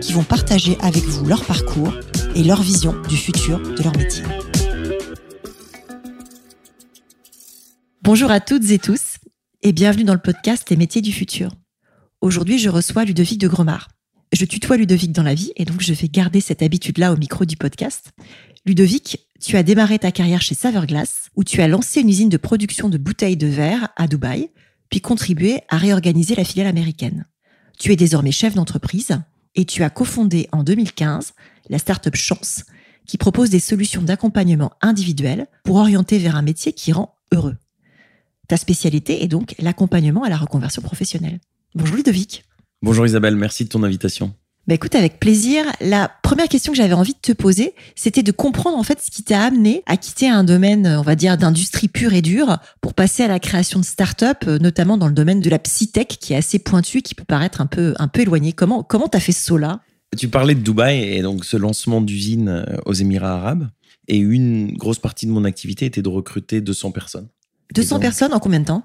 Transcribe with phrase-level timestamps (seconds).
[0.00, 1.92] qui vont partager avec vous leur parcours
[2.34, 4.22] et leur vision du futur de leur métier.
[8.02, 9.16] Bonjour à toutes et tous
[9.62, 11.52] et bienvenue dans le podcast Les métiers du futur.
[12.20, 13.88] Aujourd'hui, je reçois Ludovic de Gromard.
[14.32, 17.44] Je tutoie Ludovic dans la vie et donc je vais garder cette habitude-là au micro
[17.44, 18.12] du podcast.
[18.66, 22.36] Ludovic, tu as démarré ta carrière chez Saverglass où tu as lancé une usine de
[22.36, 24.50] production de bouteilles de verre à Dubaï,
[24.90, 27.26] puis contribué à réorganiser la filiale américaine.
[27.78, 29.18] Tu es désormais chef d'entreprise
[29.54, 31.34] et tu as cofondé en 2015
[31.68, 32.64] la startup Chance,
[33.06, 37.56] qui propose des solutions d'accompagnement individuel pour orienter vers un métier qui rend heureux.
[38.48, 41.40] Ta spécialité est donc l'accompagnement à la reconversion professionnelle.
[41.74, 42.44] Bonjour Ludovic.
[42.80, 44.34] Bonjour Isabelle, merci de ton invitation.
[44.68, 45.64] Bah écoute, avec plaisir.
[45.80, 49.10] La première question que j'avais envie de te poser, c'était de comprendre en fait ce
[49.10, 52.92] qui t'a amené à quitter un domaine, on va dire, d'industrie pure et dure pour
[52.92, 56.34] passer à la création de start-up, euh, notamment dans le domaine de la psytech qui
[56.34, 58.52] est assez pointu, qui peut paraître un peu, un peu éloigné.
[58.52, 59.80] Comment, comment t'as fait ce saut-là?
[60.18, 63.70] Tu parlais de Dubaï et donc ce lancement d'usine euh, aux Émirats Arabes.
[64.06, 67.28] Et une grosse partie de mon activité était de recruter 200 personnes.
[67.74, 68.82] 200 personnes en combien de temps?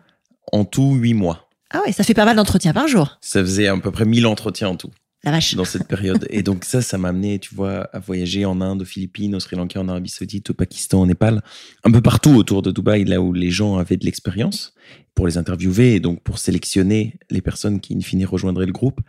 [0.53, 1.49] En tout, 8 mois.
[1.71, 3.17] Ah ouais, ça fait pas mal d'entretiens par jour.
[3.19, 4.91] Ça faisait à peu près 1000 entretiens en tout.
[5.23, 5.55] La vache.
[5.55, 6.27] Dans cette période.
[6.29, 9.39] et donc ça, ça m'a amené, tu vois, à voyager en Inde, aux Philippines, au
[9.39, 11.41] Sri Lanka, en Arabie Saoudite, au Pakistan, au Népal,
[11.85, 14.73] un peu partout autour de Dubaï, là où les gens avaient de l'expérience,
[15.16, 18.99] pour les interviewer et donc pour sélectionner les personnes qui, in fine, rejoindraient le groupe.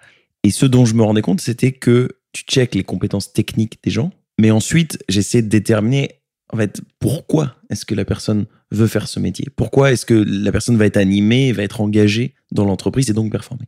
[0.45, 3.91] Et ce dont je me rendais compte, c'était que tu checkes les compétences techniques des
[3.91, 6.21] gens, mais ensuite, j'essaie de déterminer,
[6.53, 9.47] en fait, pourquoi est-ce que la personne veut faire ce métier?
[9.57, 13.33] Pourquoi est-ce que la personne va être animée, va être engagée dans l'entreprise et donc
[13.33, 13.67] performer?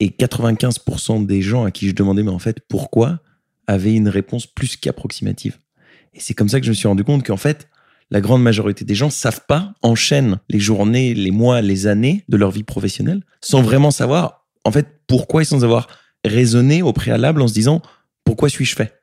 [0.00, 3.20] Et 95% des gens à qui je demandais, mais en fait, pourquoi,
[3.66, 5.58] avaient une réponse plus qu'approximative.
[6.14, 7.68] Et c'est comme ça que je me suis rendu compte qu'en fait,
[8.10, 12.36] la grande majorité des gens savent pas, enchaînent les journées, les mois, les années de
[12.36, 15.88] leur vie professionnelle sans vraiment savoir, en fait, pourquoi et sans avoir
[16.24, 17.82] raisonné au préalable en se disant,
[18.24, 18.98] pourquoi suis-je fait?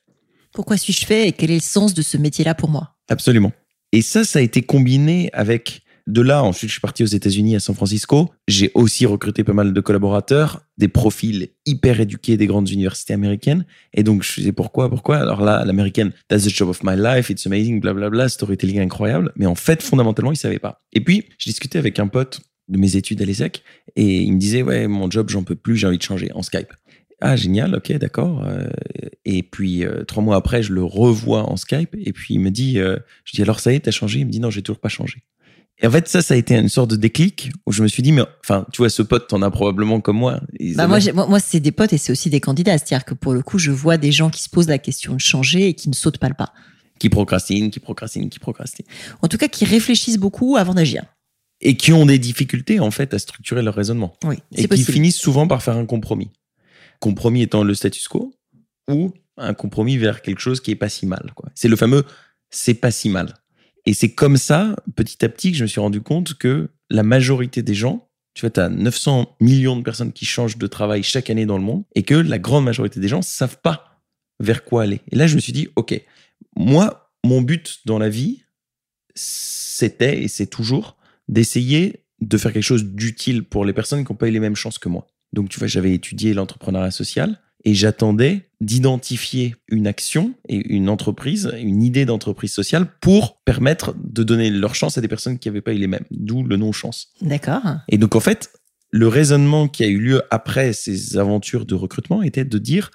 [0.54, 2.96] Pourquoi suis-je fait et quel est le sens de ce métier-là pour moi?
[3.10, 3.52] Absolument.
[3.92, 7.56] Et ça, ça a été combiné avec de là, ensuite, je suis parti aux États-Unis,
[7.56, 8.32] à San Francisco.
[8.48, 13.66] J'ai aussi recruté pas mal de collaborateurs, des profils hyper éduqués des grandes universités américaines.
[13.94, 15.18] Et donc, je disais pourquoi, pourquoi?
[15.18, 19.32] Alors là, l'américaine, that's the job of my life, it's amazing, blablabla, storytelling incroyable.
[19.38, 20.84] Mais en fait, fondamentalement, ils savaient pas.
[20.92, 23.64] Et puis, je discutais avec un pote de mes études à l'ESSEC
[23.96, 26.42] et il me disait, ouais, mon job, j'en peux plus, j'ai envie de changer en
[26.42, 26.74] Skype.
[27.22, 28.44] Ah, génial, ok, d'accord.
[28.46, 28.68] Euh,
[29.24, 31.96] et puis, euh, trois mois après, je le revois en Skype.
[31.98, 34.20] Et puis, il me dit, euh, je dis, alors ça y est, t'as changé?
[34.20, 35.24] Il me dit, non, j'ai toujours pas changé.
[35.80, 38.04] Et en fait, ça, ça a été une sorte de déclic où je me suis
[38.04, 40.40] dit, mais enfin, tu vois, ce pote, t'en as probablement comme moi.
[40.76, 42.78] Bah moi, moi, moi c'est des potes et c'est aussi des candidats.
[42.78, 45.20] C'est-à-dire que pour le coup, je vois des gens qui se posent la question de
[45.20, 46.54] changer et qui ne sautent pas le pas.
[47.00, 48.88] Qui procrastinent, qui procrastinent, qui procrastinent.
[49.22, 51.04] En tout cas, qui réfléchissent beaucoup avant d'agir.
[51.60, 54.14] Et qui ont des difficultés, en fait, à structurer leur raisonnement.
[54.26, 56.30] Oui, Et qui finissent souvent par faire un compromis.
[57.00, 58.34] Compromis étant le status quo
[58.90, 61.34] ou un compromis vers quelque chose qui est pas si mal.
[61.56, 62.06] C'est le fameux
[62.54, 63.34] c'est pas si mal.
[63.86, 67.04] Et c'est comme ça, petit à petit, que je me suis rendu compte que la
[67.04, 71.04] majorité des gens, tu vois, tu as 900 millions de personnes qui changent de travail
[71.04, 74.00] chaque année dans le monde, et que la grande majorité des gens savent pas
[74.40, 75.02] vers quoi aller.
[75.12, 76.00] Et là, je me suis dit, OK,
[76.56, 78.44] moi, mon but dans la vie,
[79.16, 84.18] c'était, et c'est toujours, d'essayer de faire quelque chose d'utile pour les personnes qui n'ont
[84.18, 85.08] pas eu les mêmes chances que moi.
[85.34, 91.52] Donc, tu vois, j'avais étudié l'entrepreneuriat social, et j'attendais d'identifier une action et une entreprise,
[91.60, 95.62] une idée d'entreprise sociale pour permettre de donner leur chance à des personnes qui n'avaient
[95.62, 97.10] pas eu les mêmes, d'où le nom chance.
[97.22, 97.62] D'accord.
[97.90, 98.52] Et donc en fait,
[98.92, 102.92] le raisonnement qui a eu lieu après ces aventures de recrutement était de dire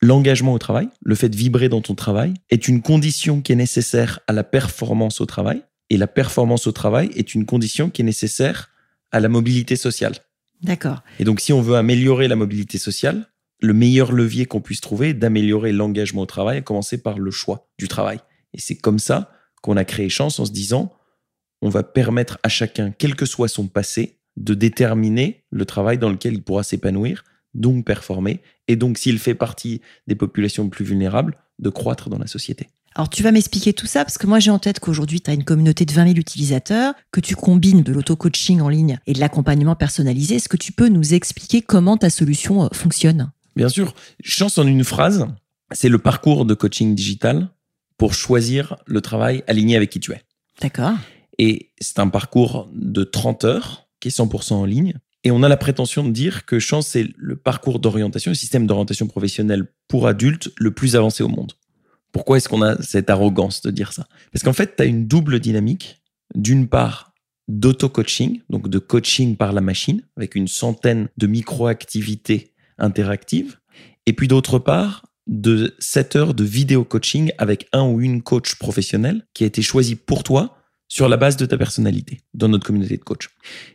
[0.00, 3.56] l'engagement au travail, le fait de vibrer dans ton travail, est une condition qui est
[3.56, 8.02] nécessaire à la performance au travail, et la performance au travail est une condition qui
[8.02, 8.70] est nécessaire
[9.12, 10.14] à la mobilité sociale.
[10.62, 11.02] D'accord.
[11.18, 13.26] Et donc si on veut améliorer la mobilité sociale,
[13.60, 17.68] le meilleur levier qu'on puisse trouver d'améliorer l'engagement au travail, à commencer par le choix
[17.78, 18.18] du travail.
[18.52, 19.30] Et c'est comme ça
[19.62, 20.92] qu'on a créé Chance en se disant,
[21.62, 26.10] on va permettre à chacun, quel que soit son passé, de déterminer le travail dans
[26.10, 27.24] lequel il pourra s'épanouir,
[27.54, 32.26] donc performer, et donc s'il fait partie des populations plus vulnérables, de croître dans la
[32.26, 32.68] société.
[32.94, 35.34] Alors tu vas m'expliquer tout ça parce que moi j'ai en tête qu'aujourd'hui tu as
[35.34, 39.20] une communauté de 20 000 utilisateurs, que tu combines de l'auto-coaching en ligne et de
[39.20, 40.36] l'accompagnement personnalisé.
[40.36, 43.30] Est-ce que tu peux nous expliquer comment ta solution euh, fonctionne?
[43.56, 43.94] Bien sûr.
[44.22, 45.26] Chance en une phrase,
[45.72, 47.48] c'est le parcours de coaching digital
[47.96, 50.22] pour choisir le travail aligné avec qui tu es.
[50.60, 50.96] D'accord.
[51.38, 54.94] Et c'est un parcours de 30 heures qui est 100% en ligne.
[55.24, 58.66] Et on a la prétention de dire que Chance, c'est le parcours d'orientation, le système
[58.66, 61.54] d'orientation professionnelle pour adultes le plus avancé au monde.
[62.12, 64.06] Pourquoi est-ce qu'on a cette arrogance de dire ça?
[64.32, 66.02] Parce qu'en fait, tu as une double dynamique.
[66.34, 67.12] D'une part,
[67.48, 73.56] d'auto-coaching, donc de coaching par la machine, avec une centaine de micro-activités interactives.
[74.06, 78.54] Et puis d'autre part, de 7 heures de vidéo coaching avec un ou une coach
[78.56, 80.56] professionnelle qui a été choisi pour toi
[80.88, 83.28] sur la base de ta personnalité dans notre communauté de coach.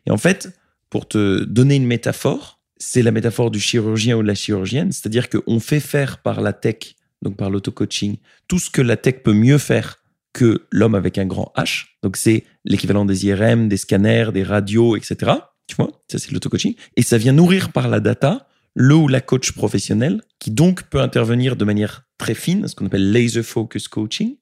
[0.05, 0.57] Et en fait,
[0.89, 5.29] pour te donner une métaphore, c'est la métaphore du chirurgien ou de la chirurgienne, c'est-à-dire
[5.29, 8.17] qu'on fait faire par la tech, donc par l'auto-coaching,
[8.47, 9.97] tout ce que la tech peut mieux faire
[10.33, 11.87] que l'homme avec un grand H.
[12.01, 15.33] Donc c'est l'équivalent des IRM, des scanners, des radios, etc.
[15.67, 16.75] Tu vois, ça c'est l'auto-coaching.
[16.95, 21.01] Et ça vient nourrir par la data le ou la coach professionnel, qui donc peut
[21.01, 24.37] intervenir de manière très fine, ce qu'on appelle laser focus coaching,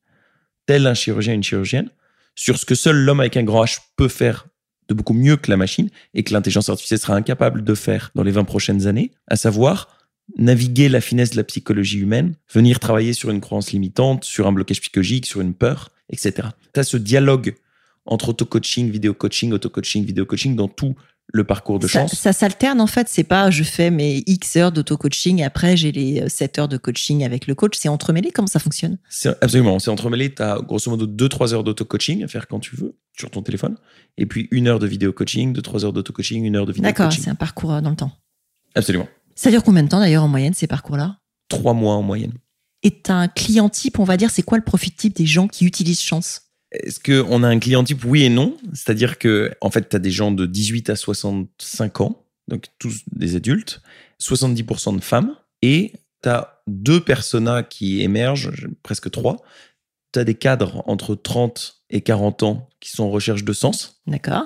[0.65, 1.89] tel un chirurgien, une chirurgienne,
[2.35, 4.47] sur ce que seul l'homme avec un grand H peut faire
[4.87, 8.23] de beaucoup mieux que la machine et que l'intelligence artificielle sera incapable de faire dans
[8.23, 9.99] les 20 prochaines années, à savoir
[10.37, 14.51] naviguer la finesse de la psychologie humaine, venir travailler sur une croyance limitante, sur un
[14.51, 16.49] blocage psychologique, sur une peur, etc.
[16.73, 17.55] Tu as ce dialogue
[18.05, 20.95] entre auto-coaching, vidéo-coaching, auto-coaching, vidéo-coaching dans tout
[21.31, 22.15] le parcours de chance.
[22.15, 25.91] Ça, s'alterne en fait, c'est pas je fais mes X heures d'auto-coaching et après j'ai
[25.91, 28.97] les 7 euh, heures de coaching avec le coach, c'est entremêlé, comment ça fonctionne?
[29.41, 32.97] Absolument, c'est entremêlé, tu as grosso modo 2-3 heures d'auto-coaching à faire quand tu veux
[33.17, 33.77] sur ton téléphone.
[34.17, 37.05] Et puis une heure de vidéo-coaching, 2-3 heures d'auto-coaching, une heure de vidéo-coaching.
[37.05, 38.11] D'accord, c'est un parcours euh, dans le temps.
[38.75, 39.07] Absolument.
[39.35, 41.17] Ça dure combien de temps d'ailleurs en moyenne ces parcours-là?
[41.47, 42.33] Trois mois en moyenne.
[42.83, 45.65] Et un client type, on va dire, c'est quoi le profit type des gens qui
[45.65, 46.48] utilisent Chance?
[46.71, 48.57] Est-ce qu'on a un client type Oui et non?
[48.73, 53.03] C'est-à-dire que, en fait, tu as des gens de 18 à 65 ans, donc tous
[53.11, 53.81] des adultes,
[54.21, 58.51] 70% de femmes, et tu as deux personas qui émergent,
[58.83, 59.37] presque trois.
[60.13, 64.01] Tu as des cadres entre 30 et 40 ans qui sont en recherche de sens.
[64.07, 64.45] D'accord.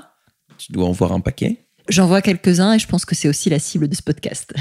[0.58, 1.66] Tu dois en voir un paquet.
[1.90, 4.54] J'en vois quelques-uns et je pense que c'est aussi la cible de ce podcast.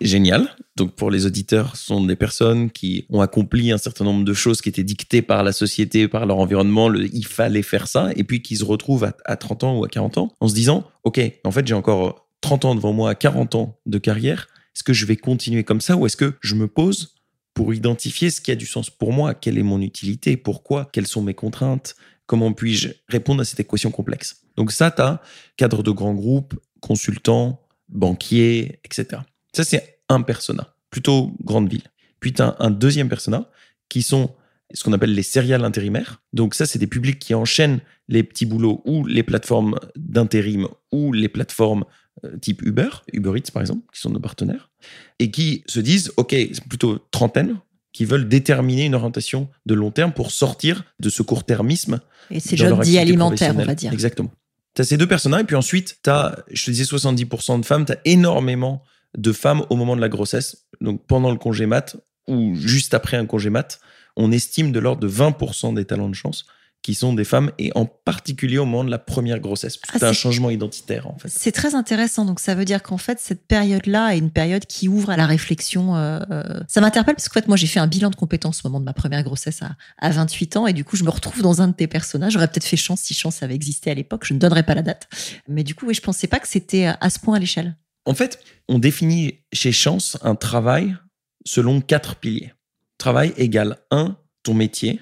[0.00, 0.54] génial.
[0.76, 4.32] Donc pour les auditeurs, ce sont des personnes qui ont accompli un certain nombre de
[4.32, 8.10] choses qui étaient dictées par la société, par leur environnement, le, il fallait faire ça,
[8.16, 10.84] et puis qui se retrouvent à, 30 ans ou à 40 ans en se disant,
[11.04, 14.94] OK, en fait j'ai encore 30 ans devant moi, 40 ans de carrière, est-ce que
[14.94, 17.16] je vais continuer comme ça ou est-ce que je me pose
[17.52, 21.06] pour identifier ce qui a du sens pour moi, quelle est mon utilité, pourquoi, quelles
[21.06, 24.42] sont mes contraintes, comment puis-je répondre à cette équation complexe.
[24.56, 25.20] Donc ça, tu as
[25.58, 27.60] cadre de grands groupes, consultants,
[27.90, 29.20] banquiers, etc.
[29.52, 31.88] Ça, c'est un persona, plutôt grande ville.
[32.20, 33.50] Puis tu as un deuxième persona
[33.88, 34.34] qui sont
[34.74, 36.22] ce qu'on appelle les céréales intérimaires.
[36.32, 41.12] Donc ça, c'est des publics qui enchaînent les petits boulots ou les plateformes d'intérim ou
[41.12, 41.84] les plateformes
[42.24, 44.70] euh, type Uber, Uber Eats par exemple, qui sont nos partenaires,
[45.18, 47.58] et qui se disent, OK, c'est plutôt trentaine,
[47.92, 52.00] qui veulent déterminer une orientation de long terme pour sortir de ce court-termisme.
[52.30, 53.92] Et c'est job dit alimentaire, on va dire.
[53.92, 54.30] Exactement.
[54.74, 57.66] Tu as ces deux personnages, et puis ensuite, tu as, je te disais, 70% de
[57.66, 58.82] femmes, tu as énormément
[59.16, 61.96] de femmes au moment de la grossesse, donc pendant le congé mat
[62.28, 63.80] ou juste après un congé mat,
[64.16, 66.46] on estime de l'ordre de 20% des talents de chance
[66.82, 69.78] qui sont des femmes et en particulier au moment de la première grossesse.
[69.88, 71.28] Ah, c'est un changement identitaire en fait.
[71.28, 72.24] C'est très intéressant.
[72.24, 75.26] Donc ça veut dire qu'en fait cette période-là est une période qui ouvre à la
[75.26, 75.96] réflexion.
[75.96, 78.68] Euh, euh, ça m'interpelle parce qu'en fait moi j'ai fait un bilan de compétences au
[78.68, 81.40] moment de ma première grossesse à, à 28 ans et du coup je me retrouve
[81.40, 82.32] dans un de tes personnages.
[82.32, 84.24] J'aurais peut-être fait chance si chance avait existé à l'époque.
[84.24, 85.08] Je ne donnerai pas la date.
[85.48, 87.76] Mais du coup oui, je pensais pas que c'était à ce point à l'échelle.
[88.04, 90.96] En fait, on définit chez Chance un travail
[91.44, 92.52] selon quatre piliers.
[92.98, 95.00] Travail égale 1, ton métier,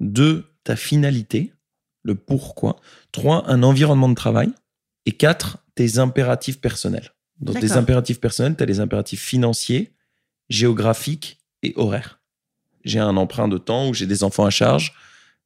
[0.00, 1.52] 2, ta finalité,
[2.02, 2.76] le pourquoi,
[3.12, 4.52] 3, un environnement de travail,
[5.06, 7.12] et 4, tes impératifs personnels.
[7.40, 9.94] Dans tes impératifs personnels, tu as les impératifs financiers,
[10.48, 12.20] géographiques et horaires.
[12.84, 14.94] J'ai un emprunt de temps où j'ai des enfants à charge,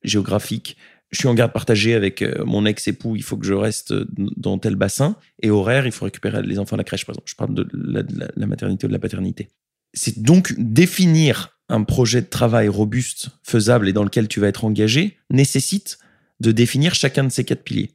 [0.02, 0.76] géographique,
[1.12, 4.58] je suis en garde partagée avec euh, mon ex-époux, il faut que je reste dans
[4.58, 5.16] tel bassin.
[5.42, 7.30] Et horaire, il faut récupérer les enfants à la crèche, par exemple.
[7.30, 9.48] Je parle de la, maternité ou de la paternité.
[9.92, 14.64] C'est donc définir un projet de travail robuste, faisable et dans lequel tu vas être
[14.64, 15.98] engagé, nécessite
[16.40, 17.92] de définir chacun de ces quatre piliers.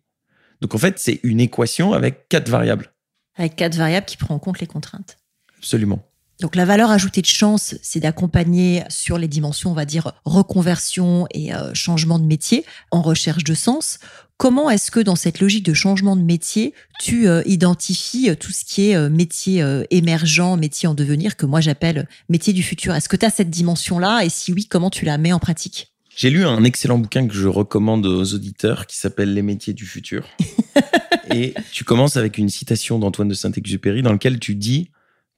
[0.62, 2.94] Donc en fait, c'est une équation avec quatre variables.
[3.36, 5.18] Avec quatre variables qui prend en compte les contraintes.
[5.58, 6.08] Absolument.
[6.40, 11.28] Donc la valeur ajoutée de chance, c'est d'accompagner sur les dimensions, on va dire, reconversion
[11.32, 14.00] et euh, changement de métier en recherche de sens.
[14.38, 18.52] Comment est-ce que dans cette logique de changement de métier, tu euh, identifies euh, tout
[18.52, 22.94] ce qui est métier émergent, métier en devenir, que moi j'appelle métier du futur?
[22.94, 24.24] Est-ce que tu as cette dimension-là?
[24.24, 25.92] Et si oui, comment tu la mets en pratique?
[26.16, 29.86] J'ai lu un excellent bouquin que je recommande aux auditeurs qui s'appelle Les métiers du
[29.86, 30.28] futur.
[31.34, 34.90] et tu commences avec une citation d'Antoine de Saint-Exupéry dans lequel tu dis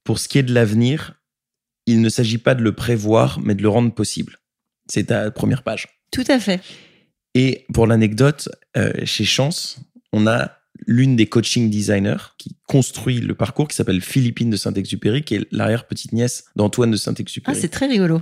[0.03, 1.21] pour ce qui est de l'avenir,
[1.85, 4.37] il ne s'agit pas de le prévoir, mais de le rendre possible.
[4.89, 5.87] C'est ta première page.
[6.11, 6.61] Tout à fait.
[7.35, 9.79] Et pour l'anecdote, euh, chez Chance,
[10.11, 10.51] on a
[10.87, 15.47] l'une des coaching designers qui construit le parcours, qui s'appelle Philippine de Saint-Exupéry, qui est
[15.51, 17.55] l'arrière-petite-nièce d'Antoine de Saint-Exupéry.
[17.55, 18.21] Ah, c'est très rigolo.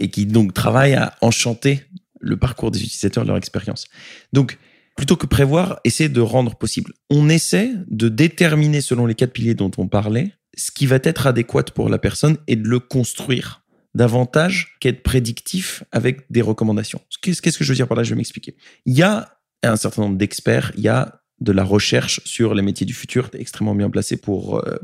[0.00, 1.82] Et qui donc travaille à enchanter
[2.20, 3.86] le parcours des utilisateurs, leur expérience.
[4.32, 4.58] Donc,
[4.96, 6.92] plutôt que prévoir, essayer de rendre possible.
[7.10, 11.26] On essaie de déterminer, selon les quatre piliers dont on parlait, ce qui va être
[11.26, 13.62] adéquat pour la personne et de le construire
[13.94, 17.00] davantage qu'être prédictif avec des recommandations.
[17.22, 18.02] Qu'est-ce que je veux dire par là?
[18.02, 18.56] Je vais m'expliquer.
[18.84, 22.62] Il y a un certain nombre d'experts, il y a de la recherche sur les
[22.62, 24.76] métiers du futur, extrêmement bien placé pour euh,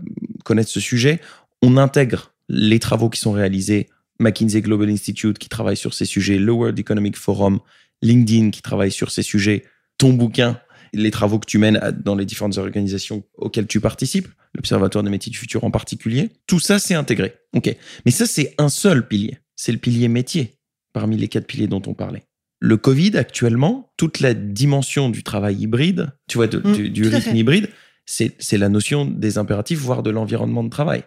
[0.45, 1.21] connaître ce sujet.
[1.63, 3.89] On intègre les travaux qui sont réalisés,
[4.21, 7.61] McKinsey Global Institute qui travaille sur ces sujets, le World Economic Forum,
[8.03, 9.65] LinkedIn qui travaille sur ces sujets,
[9.99, 10.61] ton bouquin,
[10.95, 15.31] les travaux que tu mènes dans les différentes organisations auxquelles tu participes, l'Observatoire des métiers
[15.31, 17.35] du futur en particulier, tout ça c'est intégré.
[17.55, 17.75] OK.
[18.05, 20.59] Mais ça c'est un seul pilier, c'est le pilier métier
[20.93, 22.25] parmi les quatre piliers dont on parlait.
[22.61, 27.69] Le Covid actuellement, toute la dimension du travail hybride, tu vois, mmh, du, rythme hybride,
[28.07, 31.05] c'est la notion des impératifs, voire de l'environnement de travail,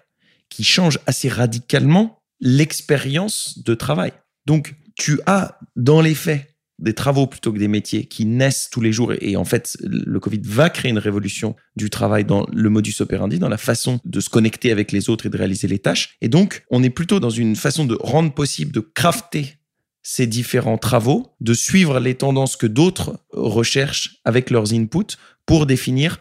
[0.50, 4.12] qui change assez radicalement l'expérience de travail.
[4.46, 8.82] Donc, tu as dans les faits des travaux plutôt que des métiers qui naissent tous
[8.82, 9.14] les jours.
[9.20, 13.40] Et, en fait, le Covid va créer une révolution du travail dans le modus operandi,
[13.40, 16.18] dans la façon de se connecter avec les autres et de réaliser les tâches.
[16.22, 19.56] Et donc, on est plutôt dans une façon de rendre possible, de crafter
[20.04, 26.20] ces différents travaux, de suivre les tendances que d'autres recherchent avec leurs inputs pour définir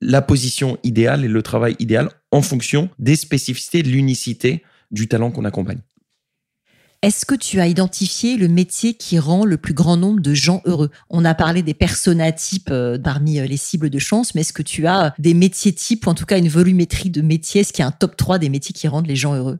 [0.00, 5.30] la position idéale et le travail idéal en fonction des spécificités, de l'unicité du talent
[5.30, 5.80] qu'on accompagne.
[7.02, 10.62] Est-ce que tu as identifié le métier qui rend le plus grand nombre de gens
[10.64, 10.90] heureux?
[11.10, 14.52] On a parlé des persona types euh, parmi euh, les cibles de chance, mais est-ce
[14.52, 17.60] que tu as des métiers types, ou en tout cas une volumétrie de métiers?
[17.60, 19.58] Est-ce qu'il y a un top 3 des métiers qui rendent les gens heureux?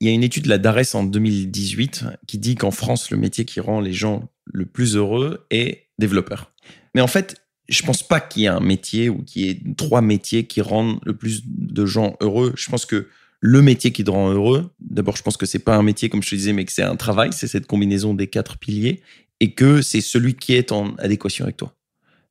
[0.00, 3.16] Il y a une étude de la DARES en 2018 qui dit qu'en France, le
[3.16, 6.52] métier qui rend les gens le plus heureux est développeur.
[6.94, 7.36] Mais en fait,
[7.68, 10.60] je pense pas qu'il y ait un métier ou qu'il y ait trois métiers qui
[10.60, 12.52] rendent le plus de gens heureux.
[12.56, 13.08] Je pense que
[13.46, 14.70] le métier qui te rend heureux.
[14.80, 16.82] D'abord, je pense que c'est pas un métier comme je te disais, mais que c'est
[16.82, 17.30] un travail.
[17.32, 19.02] C'est cette combinaison des quatre piliers
[19.38, 21.72] et que c'est celui qui est en adéquation avec toi.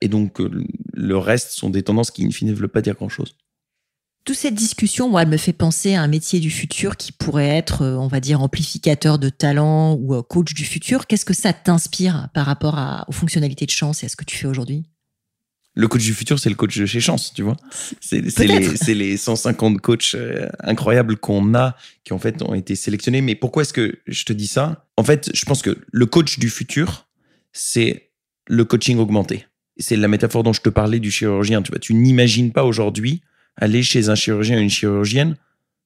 [0.02, 0.50] Et donc, euh,
[0.92, 3.34] le reste sont des tendances qui, in fine, ne veulent pas dire grand-chose.
[4.26, 7.48] Toute cette discussion, moi, elle me fait penser à un métier du futur qui pourrait
[7.48, 11.06] être, euh, on va dire, amplificateur de talent ou euh, coach du futur.
[11.06, 14.36] Qu'est-ce que ça t'inspire par rapport aux fonctionnalités de chance et à ce que tu
[14.36, 14.84] fais aujourd'hui?
[15.76, 17.56] Le coach du futur, c'est le coach de chez Chance, tu vois.
[18.00, 23.20] C'est les, les 150 coachs euh, incroyables qu'on a, qui en fait ont été sélectionnés.
[23.20, 24.86] Mais pourquoi est-ce que je te dis ça?
[24.96, 27.06] En fait, je pense que le coach du futur,
[27.52, 28.08] c'est
[28.46, 29.46] le coaching augmenté.
[29.76, 31.60] C'est la métaphore dont je te parlais du chirurgien.
[31.60, 33.20] Tu vois, tu n'imagines pas aujourd'hui
[33.56, 35.36] aller chez un chirurgien ou une chirurgienne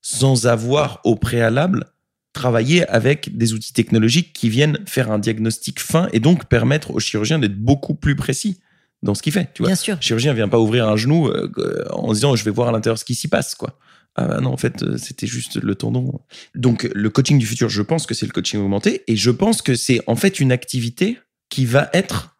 [0.03, 1.87] sans avoir au préalable
[2.33, 7.01] travaillé avec des outils technologiques qui viennent faire un diagnostic fin et donc permettre au
[7.01, 8.61] chirurgien d'être beaucoup plus précis
[9.03, 9.51] dans ce qu'il fait.
[9.55, 9.97] Tu vois, Bien sûr.
[9.97, 12.99] Le chirurgien vient pas ouvrir un genou euh, en disant je vais voir à l'intérieur
[12.99, 13.79] ce qui s'y passe, quoi.
[14.17, 16.21] Ah bah non, en fait, euh, c'était juste le tendon.
[16.55, 19.63] Donc, le coaching du futur, je pense que c'est le coaching augmenté et je pense
[19.63, 22.37] que c'est en fait une activité qui va être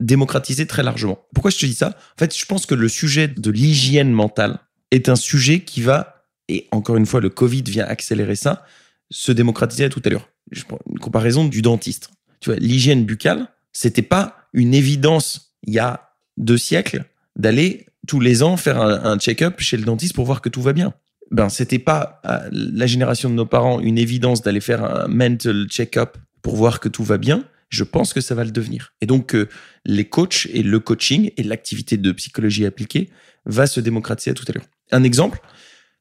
[0.00, 1.24] démocratisée très largement.
[1.32, 1.96] Pourquoi je te dis ça?
[2.16, 4.58] En fait, je pense que le sujet de l'hygiène mentale
[4.90, 8.64] est un sujet qui va, et encore une fois, le Covid vient accélérer ça,
[9.10, 10.28] se démocratiser à tout à l'heure.
[10.90, 12.10] Une comparaison du dentiste.
[12.40, 17.04] Tu vois, l'hygiène buccale, c'était pas une évidence il y a deux siècles
[17.36, 20.72] d'aller tous les ans faire un, check-up chez le dentiste pour voir que tout va
[20.72, 20.94] bien.
[21.30, 25.66] Ben, c'était pas à la génération de nos parents une évidence d'aller faire un mental
[25.68, 27.44] check-up pour voir que tout va bien.
[27.68, 28.92] Je pense que ça va le devenir.
[29.00, 29.48] Et donc, euh,
[29.86, 33.08] les coachs et le coaching et l'activité de psychologie appliquée
[33.46, 34.66] va se démocratiser tout à l'heure.
[34.90, 35.40] Un exemple,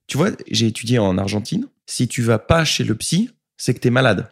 [0.07, 1.67] tu vois, j'ai étudié en Argentine.
[1.85, 4.29] Si tu vas pas chez le psy, c'est que tu es malade.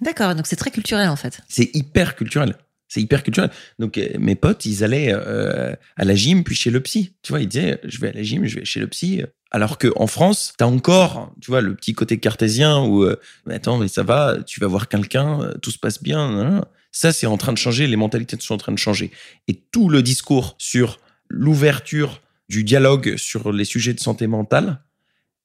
[0.00, 1.40] D'accord, donc c'est très culturel en fait.
[1.48, 2.56] C'est hyper culturel.
[2.88, 3.50] C'est hyper culturel.
[3.78, 7.14] Donc, euh, mes potes, ils allaient euh, à la gym, puis chez le psy.
[7.22, 9.22] Tu vois, ils disaient, je vais à la gym, je vais chez le psy.
[9.50, 13.54] Alors qu'en France, tu as encore, tu vois, le petit côté cartésien où, euh, mais
[13.54, 16.64] attends, mais ça va, tu vas voir quelqu'un, tout se passe bien.
[16.92, 19.10] Ça, c'est en train de changer, les mentalités sont en train de changer.
[19.48, 20.98] Et tout le discours sur
[21.28, 24.80] l'ouverture du dialogue sur les sujets de santé mentale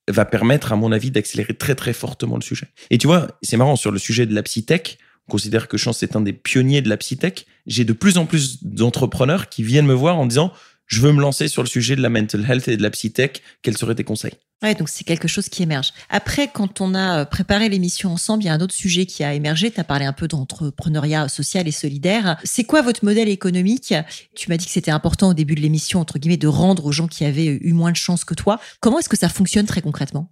[0.07, 2.67] va permettre, à mon avis, d'accélérer très, très fortement le sujet.
[2.89, 4.97] Et tu vois, c'est marrant, sur le sujet de la psytech,
[5.29, 8.63] considère que Chance est un des pionniers de la psytech, j'ai de plus en plus
[8.63, 10.51] d'entrepreneurs qui viennent me voir en disant
[10.89, 13.43] je veux me lancer sur le sujet de la mental health et de la psytech,
[13.61, 14.33] quels seraient tes conseils?
[14.61, 15.93] Ouais, donc c'est quelque chose qui émerge.
[16.09, 19.33] Après, quand on a préparé l'émission ensemble, il y a un autre sujet qui a
[19.33, 19.71] émergé.
[19.71, 22.37] Tu as parlé un peu d'entrepreneuriat social et solidaire.
[22.43, 23.93] C'est quoi votre modèle économique?
[24.35, 26.91] Tu m'as dit que c'était important au début de l'émission, entre guillemets, de rendre aux
[26.91, 28.59] gens qui avaient eu moins de chance que toi.
[28.81, 30.29] Comment est-ce que ça fonctionne très concrètement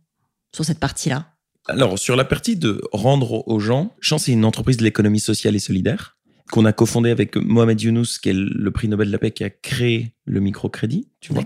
[0.53, 1.36] sur cette partie-là?
[1.67, 5.55] Alors, sur la partie de rendre aux gens, Chance est une entreprise de l'économie sociale
[5.55, 6.17] et solidaire
[6.51, 9.43] qu'on a cofondée avec Mohamed Younous, qui est le prix Nobel de la paix, qui
[9.43, 11.43] a créé le microcrédit, tu vois,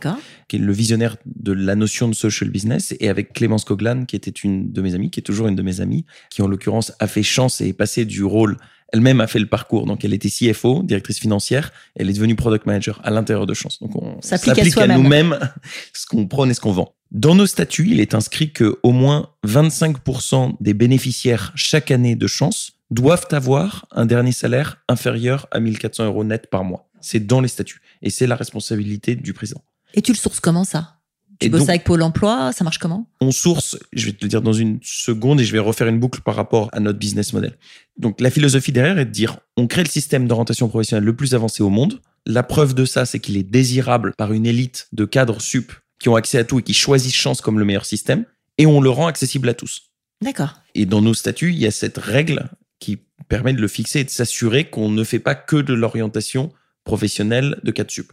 [0.47, 4.15] qui est le visionnaire de la notion de social business, et avec Clémence Coglan, qui
[4.15, 6.93] était une de mes amies, qui est toujours une de mes amies, qui en l'occurrence
[6.99, 8.57] a fait Chance et est passée du rôle
[8.91, 9.85] elle-même a fait le parcours.
[9.85, 11.71] Donc, elle était CFO, directrice financière.
[11.95, 13.79] Elle est devenue product manager à l'intérieur de Chance.
[13.79, 15.37] Donc, on s'applique à, nous-mêmes
[15.93, 16.93] ce qu'on prône et ce qu'on vend.
[17.11, 22.27] Dans nos statuts, il est inscrit que au moins 25% des bénéficiaires chaque année de
[22.27, 26.89] Chance doivent avoir un dernier salaire inférieur à 1400 euros net par mois.
[26.99, 27.81] C'est dans les statuts.
[28.01, 29.61] Et c'est la responsabilité du président.
[29.93, 31.00] Et tu le sources comment ça?
[31.41, 33.07] Tu bosses avec Pôle emploi, ça marche comment?
[33.19, 35.99] On source, je vais te le dire dans une seconde et je vais refaire une
[35.99, 37.57] boucle par rapport à notre business model.
[37.97, 41.35] Donc la philosophie derrière est de dire on crée le système d'orientation professionnelle le plus
[41.35, 42.01] avancé au monde.
[42.25, 46.09] La preuve de ça, c'est qu'il est désirable par une élite de cadres sup qui
[46.09, 48.25] ont accès à tout et qui choisissent chance comme le meilleur système
[48.57, 49.91] et on le rend accessible à tous.
[50.21, 50.53] D'accord.
[50.75, 54.03] Et dans nos statuts, il y a cette règle qui permet de le fixer et
[54.03, 56.51] de s'assurer qu'on ne fait pas que de l'orientation
[56.83, 58.11] professionnelle de cadres sup.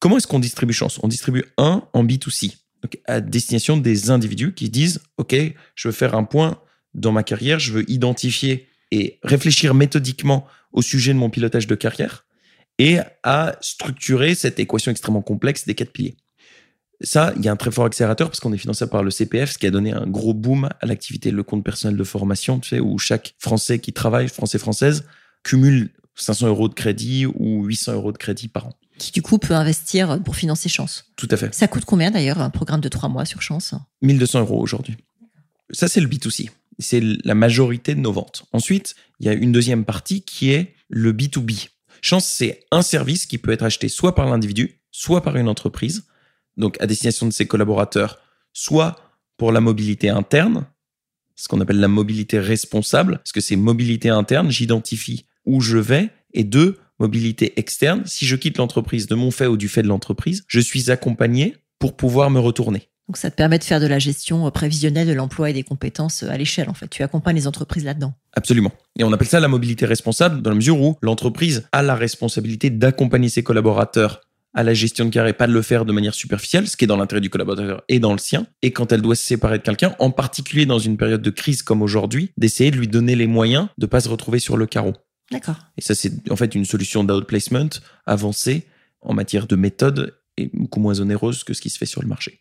[0.00, 1.00] Comment est-ce qu'on distribue chance?
[1.02, 2.54] On distribue un en B2C
[3.06, 5.34] à destination des individus qui disent OK,
[5.74, 6.60] je veux faire un point
[6.94, 11.74] dans ma carrière, je veux identifier et réfléchir méthodiquement au sujet de mon pilotage de
[11.74, 12.24] carrière
[12.78, 16.16] et à structurer cette équation extrêmement complexe des quatre piliers.
[17.00, 19.52] Ça, il y a un très fort accélérateur parce qu'on est financé par le CPF,
[19.52, 22.78] ce qui a donné un gros boom à l'activité, le compte personnel de formation, tu
[22.80, 25.04] où chaque Français qui travaille, Français-Française,
[25.44, 29.38] cumule 500 euros de crédit ou 800 euros de crédit par an qui du coup
[29.38, 31.06] peut investir pour financer Chance.
[31.16, 31.54] Tout à fait.
[31.54, 33.74] Ça coûte combien d'ailleurs un programme de trois mois sur Chance?
[34.02, 34.96] 1200 euros aujourd'hui.
[35.70, 36.50] Ça, c'est le B2C.
[36.78, 38.44] C'est la majorité de nos ventes.
[38.52, 41.68] Ensuite, il y a une deuxième partie qui est le B2B.
[42.00, 46.04] Chance, c'est un service qui peut être acheté soit par l'individu, soit par une entreprise,
[46.56, 48.18] donc à destination de ses collaborateurs,
[48.52, 48.96] soit
[49.36, 50.66] pour la mobilité interne,
[51.36, 56.10] ce qu'on appelle la mobilité responsable, parce que c'est mobilité interne, j'identifie où je vais,
[56.34, 59.88] et deux, mobilité externe, si je quitte l'entreprise de mon fait ou du fait de
[59.88, 62.88] l'entreprise, je suis accompagné pour pouvoir me retourner.
[63.08, 65.62] Donc ça te permet de faire de la gestion euh, prévisionnelle de l'emploi et des
[65.62, 66.88] compétences euh, à l'échelle en fait.
[66.88, 68.12] Tu accompagnes les entreprises là-dedans.
[68.34, 68.70] Absolument.
[68.98, 72.68] Et on appelle ça la mobilité responsable dans la mesure où l'entreprise a la responsabilité
[72.68, 74.20] d'accompagner ses collaborateurs
[74.54, 76.88] à la gestion de carrière, pas de le faire de manière superficielle, ce qui est
[76.88, 78.46] dans l'intérêt du collaborateur et dans le sien.
[78.62, 81.62] Et quand elle doit se séparer de quelqu'un, en particulier dans une période de crise
[81.62, 84.94] comme aujourd'hui, d'essayer de lui donner les moyens de pas se retrouver sur le carreau.
[85.30, 85.56] D'accord.
[85.76, 87.68] Et ça, c'est en fait une solution d'outplacement
[88.06, 88.66] avancée
[89.02, 92.08] en matière de méthode et beaucoup moins onéreuse que ce qui se fait sur le
[92.08, 92.40] marché.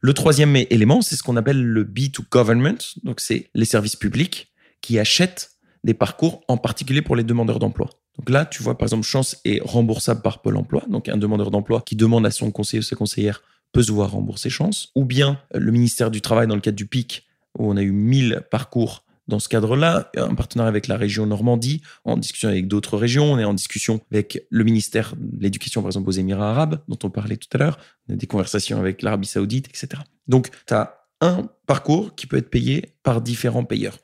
[0.00, 2.98] Le troisième élément, c'est ce qu'on appelle le B2Government.
[3.02, 5.52] Donc, c'est les services publics qui achètent
[5.84, 7.90] des parcours, en particulier pour les demandeurs d'emploi.
[8.18, 10.84] Donc là, tu vois, par exemple, Chance est remboursable par Pôle emploi.
[10.88, 14.10] Donc, un demandeur d'emploi qui demande à son conseiller ou sa conseillère peut se voir
[14.10, 14.90] rembourser Chance.
[14.94, 17.26] Ou bien le ministère du Travail, dans le cadre du PIC,
[17.58, 21.82] où on a eu 1000 parcours dans ce cadre-là, un partenariat avec la région Normandie,
[22.04, 25.90] en discussion avec d'autres régions, on est en discussion avec le ministère de l'Éducation, par
[25.90, 29.02] exemple, aux Émirats arabes, dont on parlait tout à l'heure, on a des conversations avec
[29.02, 30.02] l'Arabie saoudite, etc.
[30.26, 33.98] Donc, tu as un parcours qui peut être payé par différents payeurs.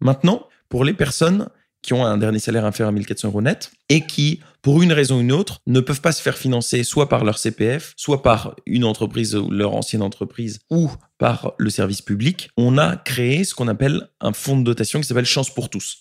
[0.00, 1.48] Maintenant, pour les personnes
[1.86, 5.18] qui ont un dernier salaire inférieur à 1400 euros net et qui, pour une raison
[5.18, 8.56] ou une autre, ne peuvent pas se faire financer soit par leur CPF, soit par
[8.66, 13.54] une entreprise ou leur ancienne entreprise ou par le service public, on a créé ce
[13.54, 15.98] qu'on appelle un fonds de dotation qui s'appelle Chance pour tous,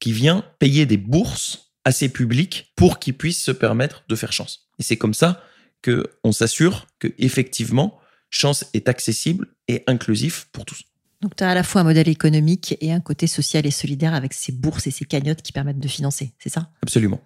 [0.00, 4.32] qui vient payer des bourses à ces publics pour qu'ils puissent se permettre de faire
[4.32, 4.70] chance.
[4.78, 5.42] Et c'est comme ça
[5.82, 10.80] que on s'assure que effectivement chance est accessible et inclusif pour tous.
[11.22, 14.14] Donc, tu as à la fois un modèle économique et un côté social et solidaire
[14.14, 16.70] avec ces bourses et ces cagnottes qui permettent de financer, c'est ça?
[16.82, 17.20] Absolument.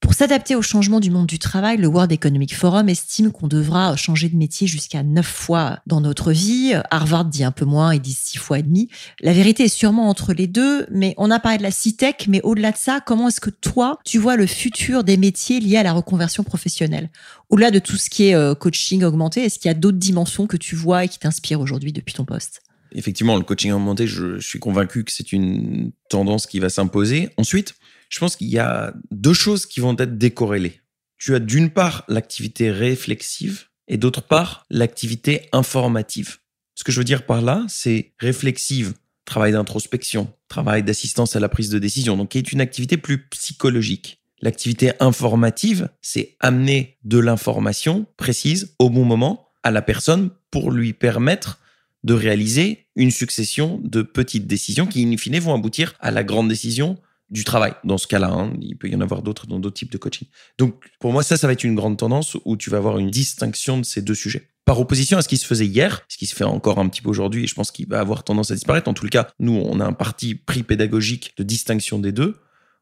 [0.00, 3.96] Pour s'adapter au changement du monde du travail, le World Economic Forum estime qu'on devra
[3.96, 6.74] changer de métier jusqu'à neuf fois dans notre vie.
[6.90, 8.90] Harvard dit un peu moins, ils disent six fois et demi.
[9.20, 12.42] La vérité est sûrement entre les deux, mais on a parlé de la CITEC, mais
[12.42, 15.82] au-delà de ça, comment est-ce que toi, tu vois le futur des métiers liés à
[15.82, 17.10] la reconversion professionnelle?
[17.48, 20.46] Au-delà de tout ce qui est euh, coaching augmenté, est-ce qu'il y a d'autres dimensions
[20.46, 22.60] que tu vois et qui t'inspirent aujourd'hui depuis ton poste?
[22.92, 27.28] Effectivement, le coaching augmenté, je, suis convaincu que c'est une tendance qui va s'imposer.
[27.36, 27.74] Ensuite,
[28.08, 30.80] je pense qu'il y a deux choses qui vont être décorrélées.
[31.18, 36.38] Tu as d'une part l'activité réflexive et d'autre part l'activité informative.
[36.74, 38.94] Ce que je veux dire par là, c'est réflexive,
[39.24, 43.26] travail d'introspection, travail d'assistance à la prise de décision, donc qui est une activité plus
[43.28, 44.20] psychologique.
[44.42, 50.92] L'activité informative, c'est amener de l'information précise au bon moment à la personne pour lui
[50.92, 51.58] permettre
[52.06, 56.48] de réaliser une succession de petites décisions qui, in fine, vont aboutir à la grande
[56.48, 56.96] décision
[57.30, 57.72] du travail.
[57.82, 60.28] Dans ce cas-là, hein, il peut y en avoir d'autres dans d'autres types de coaching.
[60.56, 63.10] Donc, pour moi, ça, ça va être une grande tendance où tu vas avoir une
[63.10, 64.48] distinction de ces deux sujets.
[64.66, 67.00] par opposition à ce qui se faisait hier, ce qui se fait encore un petit
[67.00, 68.88] peu aujourd'hui, et je pense qu'il va avoir tendance à disparaître.
[68.88, 72.36] En tout cas, nous, on a un parti pris pédagogique de distinction des deux,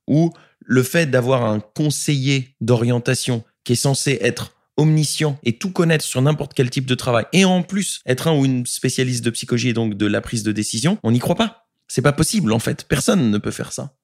[0.09, 6.05] où le fait d'avoir un conseiller d'orientation qui est censé être omniscient et tout connaître
[6.05, 9.31] sur n'importe quel type de travail, et en plus être un ou une spécialiste de
[9.31, 11.69] psychologie et donc de la prise de décision, on n'y croit pas.
[11.89, 12.85] C'est pas possible en fait.
[12.89, 13.97] Personne ne peut faire ça.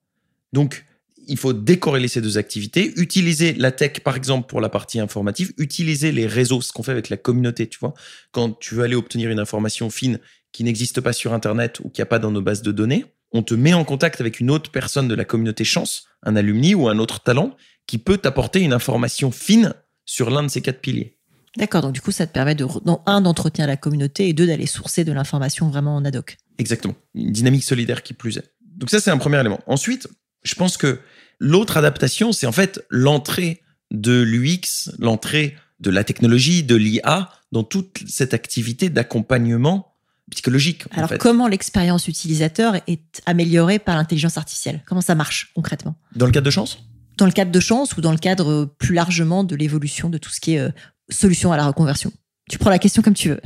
[0.53, 0.85] Donc,
[1.29, 5.53] il faut décorréler ces deux activités, utiliser la tech par exemple pour la partie informative,
[5.59, 7.95] utiliser les réseaux, ce qu'on fait avec la communauté, tu vois.
[8.33, 10.19] Quand tu veux aller obtenir une information fine
[10.53, 13.05] qui n'existe pas sur Internet ou qui n'y a pas dans nos bases de données,
[13.33, 16.75] on te met en contact avec une autre personne de la communauté chance, un alumni
[16.75, 17.57] ou un autre talent,
[17.87, 19.75] qui peut t'apporter une information fine
[20.11, 21.17] sur l'un de ces quatre piliers.
[21.57, 22.67] D'accord, donc du coup, ça te permet de,
[23.07, 26.37] un, d'entretenir la communauté et deux, d'aller sourcer de l'information vraiment en ad hoc.
[26.59, 28.53] Exactement, une dynamique solidaire qui plus est.
[28.77, 29.61] Donc ça, c'est un premier élément.
[29.69, 30.09] Ensuite,
[30.43, 30.99] je pense que
[31.39, 37.63] l'autre adaptation, c'est en fait l'entrée de l'UX, l'entrée de la technologie, de l'IA dans
[37.63, 39.95] toute cette activité d'accompagnement
[40.33, 40.85] psychologique.
[40.91, 44.83] Alors, comment l'expérience utilisateur est améliorée par l'intelligence artificielle?
[44.87, 45.95] Comment ça marche concrètement?
[46.17, 46.79] Dans le cadre de Chance?
[47.21, 50.17] Dans le cadre de Chance ou dans le cadre euh, plus largement de l'évolution de
[50.17, 50.71] tout ce qui est euh,
[51.11, 52.11] solution à la reconversion
[52.49, 53.41] Tu prends la question comme tu veux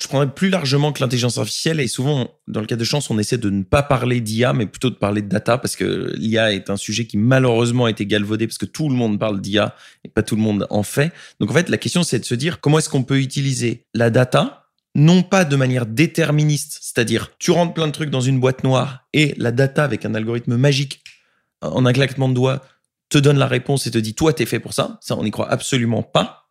[0.00, 3.20] je prendrais plus largement que l'intelligence artificielle et souvent dans le cas de chance on
[3.20, 6.52] essaie de ne pas parler d'IA mais plutôt de parler de data parce que l'IA
[6.52, 9.76] est un sujet qui malheureusement a été galvaudé parce que tout le monde parle d'IA
[10.02, 11.12] et pas tout le monde en fait.
[11.38, 14.10] Donc en fait la question c'est de se dire comment est-ce qu'on peut utiliser la
[14.10, 18.64] data non pas de manière déterministe, c'est-à-dire tu rentres plein de trucs dans une boîte
[18.64, 21.04] noire et la data avec un algorithme magique
[21.60, 22.60] en un claquement de doigts
[23.12, 24.98] te donne la réponse et te dit toi t'es fait pour ça.
[25.02, 26.48] Ça on n'y croit absolument pas.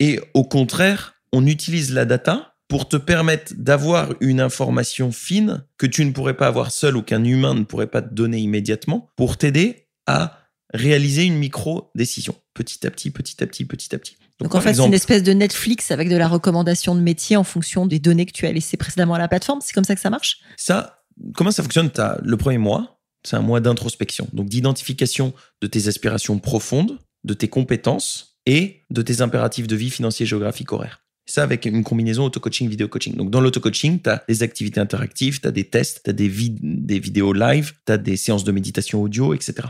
[0.00, 5.86] Et au contraire, on utilise la data pour te permettre d'avoir une information fine que
[5.86, 9.10] tu ne pourrais pas avoir seul ou qu'un humain ne pourrait pas te donner immédiatement
[9.16, 10.38] pour t'aider à
[10.74, 14.16] réaliser une micro-décision, petit à petit, petit à petit, petit à petit.
[14.40, 17.44] Donc, en fait, c'est une espèce de Netflix avec de la recommandation de métier en
[17.44, 19.60] fonction des données que tu as laissées précédemment à la plateforme.
[19.62, 20.40] C'est comme ça que ça marche?
[20.56, 21.02] Ça,
[21.34, 21.90] comment ça fonctionne?
[21.96, 22.97] As le premier mois,
[23.28, 29.02] c'est un mois d'introspection, donc d'identification de tes aspirations profondes, de tes compétences et de
[29.02, 31.04] tes impératifs de vie financiers, géographiques, horaires.
[31.26, 33.14] Ça avec une combinaison auto-coaching, vidéo-coaching.
[33.14, 36.30] Donc dans l'auto-coaching, tu as des activités interactives, tu as des tests, tu as des,
[36.30, 39.68] des vidéos live, tu as des séances de méditation audio, etc.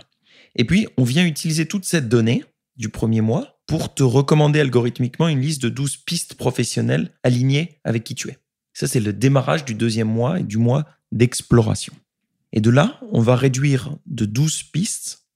[0.54, 2.44] Et puis, on vient utiliser toute cette donnée
[2.76, 8.04] du premier mois pour te recommander algorithmiquement une liste de 12 pistes professionnelles alignées avec
[8.04, 8.38] qui tu es.
[8.72, 11.92] Ça, c'est le démarrage du deuxième mois et du mois d'exploration.
[12.52, 15.26] Et de là, on va réduire de 12 pistes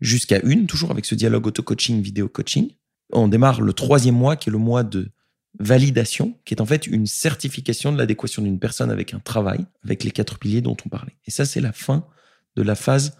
[0.00, 2.70] jusqu'à une, toujours avec ce dialogue auto-coaching, vidéo-coaching.
[3.12, 5.10] On démarre le troisième mois, qui est le mois de
[5.58, 10.02] validation, qui est en fait une certification de l'adéquation d'une personne avec un travail, avec
[10.04, 11.16] les quatre piliers dont on parlait.
[11.26, 12.06] Et ça, c'est la fin
[12.56, 13.16] de la phase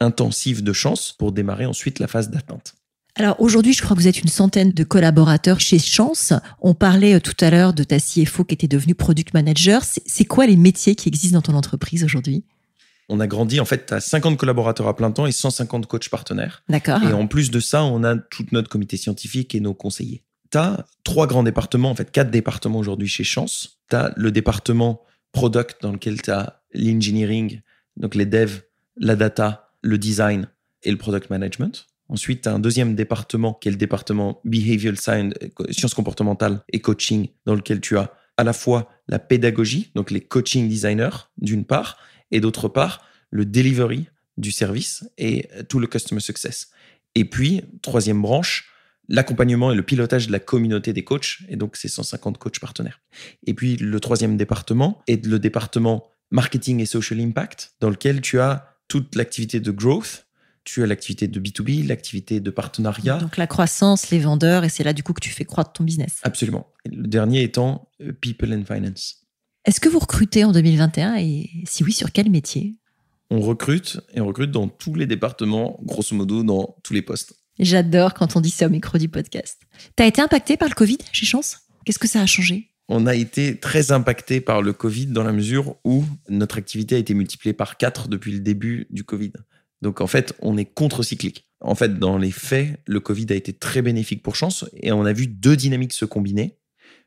[0.00, 2.74] intensive de chance pour démarrer ensuite la phase d'atteinte.
[3.16, 6.32] Alors aujourd'hui, je crois que vous êtes une centaine de collaborateurs chez Chance.
[6.60, 9.82] On parlait euh, tout à l'heure de ta CFO qui était devenue product manager.
[9.84, 12.44] C'est quoi les métiers qui existent dans ton entreprise aujourd'hui?
[13.08, 16.62] On a grandi, en fait, à 50 collaborateurs à plein temps et 150 coachs partenaires.
[16.68, 17.02] D'accord.
[17.02, 20.58] Et en plus de ça, on a tout notre comité scientifique et nos conseillers tu
[20.58, 23.80] as trois grands départements, en fait quatre départements aujourd'hui chez Chance.
[23.90, 27.60] Tu as le département product dans lequel tu as l'engineering,
[27.96, 28.62] donc les devs,
[28.96, 30.48] la data, le design
[30.84, 31.86] et le product management.
[32.08, 35.34] Ensuite, tu as un deuxième département qui est le département behavioral science,
[35.70, 40.20] sciences comportementales et coaching, dans lequel tu as à la fois la pédagogie, donc les
[40.20, 41.98] coaching designers d'une part,
[42.30, 46.70] et d'autre part le delivery du service et tout le customer success.
[47.14, 48.74] Et puis, troisième branche,
[49.08, 53.00] l'accompagnement et le pilotage de la communauté des coachs, et donc ces 150 coachs partenaires.
[53.46, 58.40] Et puis le troisième département est le département marketing et social impact, dans lequel tu
[58.40, 60.26] as toute l'activité de growth,
[60.64, 63.18] tu as l'activité de B2B, l'activité de partenariat.
[63.18, 65.84] Donc la croissance, les vendeurs, et c'est là du coup que tu fais croître ton
[65.84, 66.20] business.
[66.22, 66.72] Absolument.
[66.86, 69.23] le dernier étant euh, People and Finance.
[69.64, 72.74] Est-ce que vous recrutez en 2021 et si oui, sur quel métier?
[73.30, 77.34] On recrute et on recrute dans tous les départements, grosso modo dans tous les postes.
[77.58, 79.62] J'adore quand on dit ça au micro du podcast.
[79.96, 81.60] T'as été impacté par le Covid chez Chance?
[81.86, 82.72] Qu'est-ce que ça a changé?
[82.88, 86.98] On a été très impacté par le Covid dans la mesure où notre activité a
[86.98, 89.32] été multipliée par 4 depuis le début du Covid.
[89.80, 91.48] Donc en fait, on est contre-cyclique.
[91.62, 95.06] En fait, dans les faits, le Covid a été très bénéfique pour Chance et on
[95.06, 96.58] a vu deux dynamiques se combiner.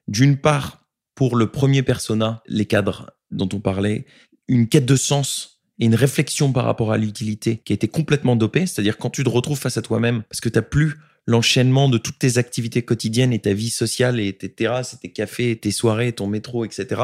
[0.08, 0.87] D'une part,
[1.18, 4.06] pour le premier persona, les cadres dont on parlait,
[4.48, 8.36] une quête de sens et une réflexion par rapport à l'utilité qui a été complètement
[8.36, 8.68] dopée.
[8.68, 10.94] C'est-à-dire quand tu te retrouves face à toi-même, parce que tu n'as plus
[11.26, 15.12] l'enchaînement de toutes tes activités quotidiennes et ta vie sociale et tes terrasses, et tes
[15.12, 17.02] cafés, tes soirées, ton métro, etc.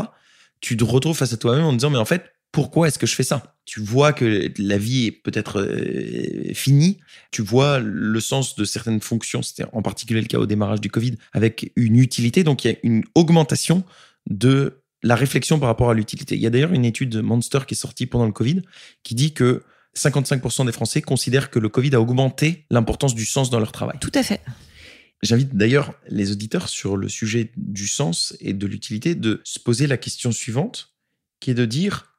[0.61, 3.15] Tu te retrouves face à toi-même en disant, mais en fait, pourquoi est-ce que je
[3.15, 3.57] fais ça?
[3.65, 6.99] Tu vois que la vie est peut-être euh, finie,
[7.31, 10.89] tu vois le sens de certaines fonctions, c'était en particulier le cas au démarrage du
[10.89, 13.83] Covid, avec une utilité, donc il y a une augmentation
[14.29, 16.35] de la réflexion par rapport à l'utilité.
[16.35, 18.61] Il y a d'ailleurs une étude Monster qui est sortie pendant le Covid
[19.01, 19.63] qui dit que
[19.97, 23.97] 55% des Français considèrent que le Covid a augmenté l'importance du sens dans leur travail.
[23.99, 24.41] Tout à fait.
[25.23, 29.87] J'invite d'ailleurs les auditeurs sur le sujet du sens et de l'utilité de se poser
[29.87, 30.93] la question suivante,
[31.39, 32.12] qui est de dire,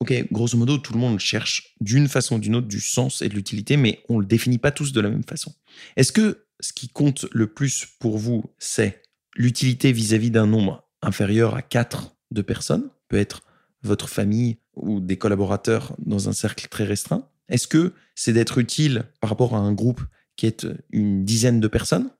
[0.00, 3.28] OK, grosso modo, tout le monde cherche d'une façon ou d'une autre du sens et
[3.28, 5.54] de l'utilité, mais on ne le définit pas tous de la même façon.
[5.96, 9.02] Est-ce que ce qui compte le plus pour vous, c'est
[9.36, 13.42] l'utilité vis-à-vis d'un nombre inférieur à 4 de personnes, peut être
[13.82, 17.28] votre famille ou des collaborateurs dans un cercle très restreint.
[17.48, 20.02] Est-ce que c'est d'être utile par rapport à un groupe
[20.36, 22.10] qui est une dizaine de personnes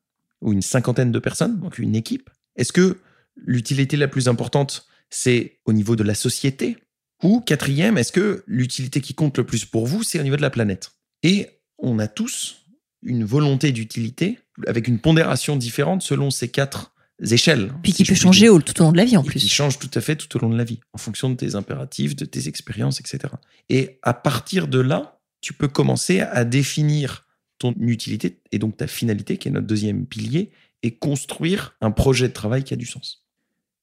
[0.40, 2.30] ou une cinquantaine de personnes, donc une équipe?
[2.56, 2.98] Est-ce que
[3.36, 6.76] l'utilité la plus importante, c'est au niveau de la société?
[7.24, 10.42] Ou quatrième, est-ce que l'utilité qui compte le plus pour vous, c'est au niveau de
[10.42, 10.92] la planète?
[11.22, 12.66] Et on a tous
[13.02, 16.94] une volonté d'utilité avec une pondération différente selon ces quatre
[17.30, 17.72] échelles.
[17.82, 19.40] Puis qui peut changer tout au long de la vie en plus.
[19.40, 21.54] Qui change tout à fait tout au long de la vie, en fonction de tes
[21.54, 23.32] impératifs, de tes expériences, etc.
[23.70, 27.24] Et à partir de là, tu peux commencer à définir
[27.58, 30.50] ton utilité et donc ta finalité, qui est notre deuxième pilier,
[30.82, 33.23] et construire un projet de travail qui a du sens.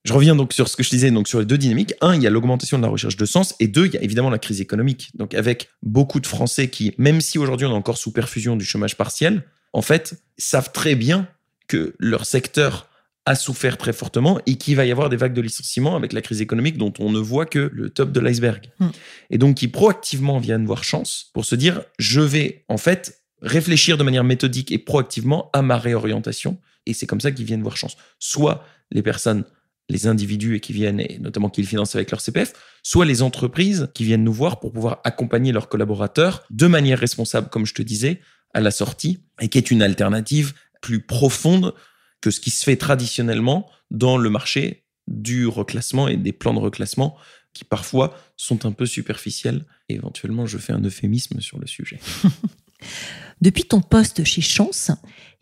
[0.03, 1.93] Je reviens donc sur ce que je disais, donc sur les deux dynamiques.
[2.01, 4.01] Un, il y a l'augmentation de la recherche de sens, et deux, il y a
[4.01, 5.11] évidemment la crise économique.
[5.15, 8.65] Donc avec beaucoup de Français qui, même si aujourd'hui on est encore sous perfusion du
[8.65, 11.27] chômage partiel, en fait, savent très bien
[11.67, 12.87] que leur secteur
[13.25, 16.21] a souffert très fortement et qu'il va y avoir des vagues de licenciements avec la
[16.21, 18.71] crise économique dont on ne voit que le top de l'iceberg.
[18.79, 18.89] Hmm.
[19.29, 23.97] Et donc qui proactivement viennent voir chance pour se dire je vais en fait réfléchir
[23.97, 27.77] de manière méthodique et proactivement à ma réorientation et c'est comme ça qu'ils viennent voir
[27.77, 27.95] chance.
[28.19, 29.45] Soit les personnes
[29.91, 33.89] les individus et qui viennent, et notamment qu'ils financent avec leur CPF, soit les entreprises
[33.93, 37.81] qui viennent nous voir pour pouvoir accompagner leurs collaborateurs de manière responsable, comme je te
[37.81, 38.21] disais,
[38.53, 41.73] à la sortie, et qui est une alternative plus profonde
[42.21, 46.59] que ce qui se fait traditionnellement dans le marché du reclassement et des plans de
[46.59, 47.17] reclassement
[47.53, 49.65] qui parfois sont un peu superficiels.
[49.89, 51.99] Et éventuellement, je fais un euphémisme sur le sujet.
[53.41, 54.91] Depuis ton poste chez Chance,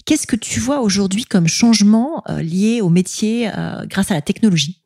[0.09, 4.23] qu'est-ce que tu vois aujourd'hui comme changement euh, lié au métier euh, grâce à la
[4.23, 4.81] technologie?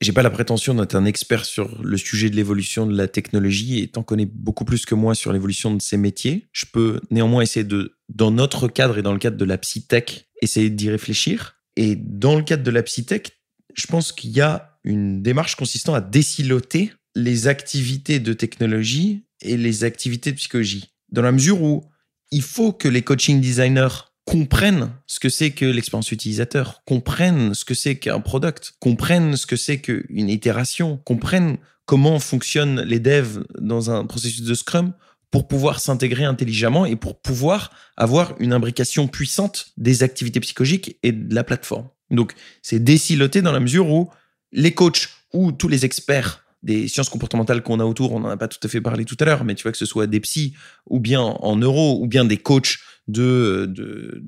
[0.00, 3.80] J'ai pas la prétention d'être un expert sur le sujet de l'évolution de la technologie
[3.80, 6.46] et t'en connais beaucoup plus que moi sur l'évolution de ces métiers.
[6.52, 10.30] Je peux néanmoins essayer de, dans notre cadre et dans le cadre de la psytech,
[10.40, 11.56] essayer d'y réfléchir.
[11.76, 13.32] Et dans le cadre de la psytech,
[13.74, 19.58] je pense qu'il y a une démarche consistant à déciloter les activités de technologie et
[19.58, 20.94] les activités de psychologie.
[21.10, 21.84] Dans la mesure où
[22.30, 27.64] il faut que les coaching designers comprennent ce que c'est que l'expérience utilisateur, comprennent ce
[27.64, 33.44] que c'est qu'un product, comprennent ce que c'est qu'une itération, comprennent comment fonctionnent les devs
[33.58, 34.92] dans un processus de Scrum
[35.30, 41.12] pour pouvoir s'intégrer intelligemment et pour pouvoir avoir une imbrication puissante des activités psychologiques et
[41.12, 41.88] de la plateforme.
[42.10, 44.10] Donc, c'est déciloté dans la mesure où
[44.52, 48.36] les coachs ou tous les experts des sciences comportementales qu'on a autour, on n'en a
[48.36, 50.20] pas tout à fait parlé tout à l'heure, mais tu vois que ce soit des
[50.20, 50.54] psys
[50.88, 54.24] ou bien en neuro ou bien des coachs de, de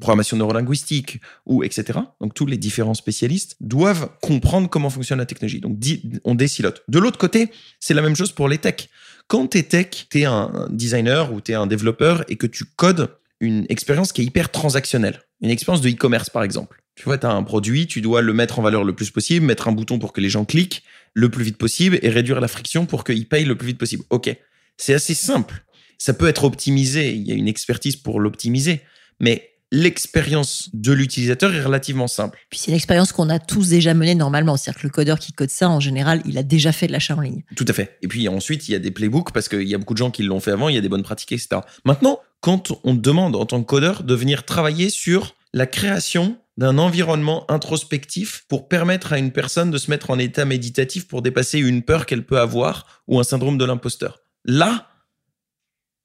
[0.00, 2.00] programmation neurolinguistique ou etc.
[2.20, 5.60] Donc tous les différents spécialistes doivent comprendre comment fonctionne la technologie.
[5.60, 5.78] Donc
[6.24, 6.82] on décilote.
[6.88, 8.88] De l'autre côté, c'est la même chose pour les techs.
[9.28, 12.46] Quand tu es tech, tu es un designer ou tu es un développeur et que
[12.46, 16.82] tu codes une expérience qui est hyper transactionnelle, une expérience de e-commerce par exemple.
[16.96, 19.46] Tu vois, tu as un produit, tu dois le mettre en valeur le plus possible,
[19.46, 20.82] mettre un bouton pour que les gens cliquent
[21.14, 24.04] le plus vite possible et réduire la friction pour qu'ils payent le plus vite possible.
[24.10, 24.36] OK,
[24.76, 25.64] c'est assez simple.
[26.00, 28.80] Ça peut être optimisé, il y a une expertise pour l'optimiser,
[29.20, 32.38] mais l'expérience de l'utilisateur est relativement simple.
[32.48, 34.56] Puis c'est l'expérience qu'on a tous déjà menée normalement.
[34.56, 37.14] C'est-à-dire que le codeur qui code ça, en général, il a déjà fait de l'achat
[37.16, 37.44] en ligne.
[37.54, 37.98] Tout à fait.
[38.00, 40.10] Et puis ensuite, il y a des playbooks parce qu'il y a beaucoup de gens
[40.10, 41.60] qui l'ont fait avant, il y a des bonnes pratiques, etc.
[41.84, 46.78] Maintenant, quand on demande en tant que codeur de venir travailler sur la création d'un
[46.78, 51.58] environnement introspectif pour permettre à une personne de se mettre en état méditatif pour dépasser
[51.58, 54.20] une peur qu'elle peut avoir ou un syndrome de l'imposteur.
[54.44, 54.89] Là,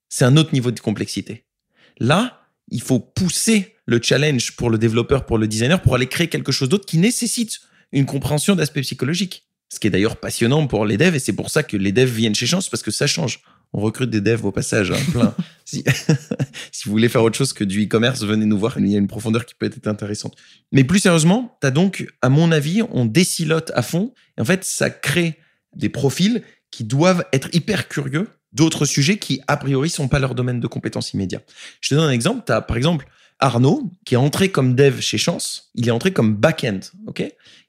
[0.09, 1.45] c'est un autre niveau de complexité.
[1.99, 6.27] Là, il faut pousser le challenge pour le développeur, pour le designer, pour aller créer
[6.27, 7.59] quelque chose d'autre qui nécessite
[7.91, 9.47] une compréhension d'aspects psychologiques.
[9.73, 12.09] Ce qui est d'ailleurs passionnant pour les devs, et c'est pour ça que les devs
[12.09, 13.41] viennent chez Chance, parce que ça change.
[13.73, 15.35] On recrute des devs au passage, hein, plein.
[15.65, 15.83] si,
[16.71, 18.77] si, vous voulez faire autre chose que du e-commerce, venez nous voir.
[18.79, 20.35] Il y a une profondeur qui peut être intéressante.
[20.71, 24.13] Mais plus sérieusement, tu as donc, à mon avis, on décilote à fond.
[24.37, 25.39] Et en fait, ça crée
[25.75, 26.41] des profils
[26.71, 30.67] qui doivent être hyper curieux d'autres sujets qui, a priori, sont pas leur domaine de
[30.67, 31.41] compétence immédiat.
[31.81, 32.43] Je te donne un exemple.
[32.45, 33.05] Tu as, par exemple,
[33.39, 36.79] Arnaud, qui est entré comme dev chez Chance, il est entré comme back-end,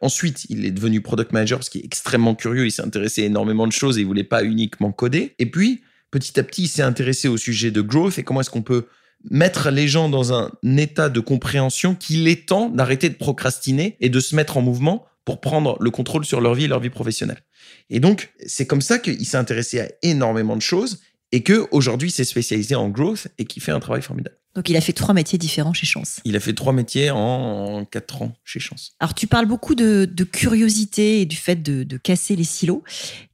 [0.00, 3.26] Ensuite, il est devenu product manager parce qu'il est extrêmement curieux, il s'est intéressé à
[3.26, 5.34] énormément de choses et il voulait pas uniquement coder.
[5.38, 8.50] Et puis, petit à petit, il s'est intéressé au sujet de growth et comment est-ce
[8.50, 8.86] qu'on peut
[9.30, 14.10] mettre les gens dans un état de compréhension qu'il est temps d'arrêter de procrastiner et
[14.10, 16.88] de se mettre en mouvement pour prendre le contrôle sur leur vie et leur vie
[16.88, 17.42] professionnelle.
[17.90, 21.00] Et donc, c'est comme ça qu'il s'est intéressé à énormément de choses
[21.32, 24.38] et que aujourd'hui, il s'est spécialisé en growth et qui fait un travail formidable.
[24.56, 26.20] Donc, il a fait trois métiers différents chez Chance.
[26.24, 28.94] Il a fait trois métiers en quatre ans chez Chance.
[29.00, 32.82] Alors, tu parles beaucoup de, curiosité et du fait de, casser les silos.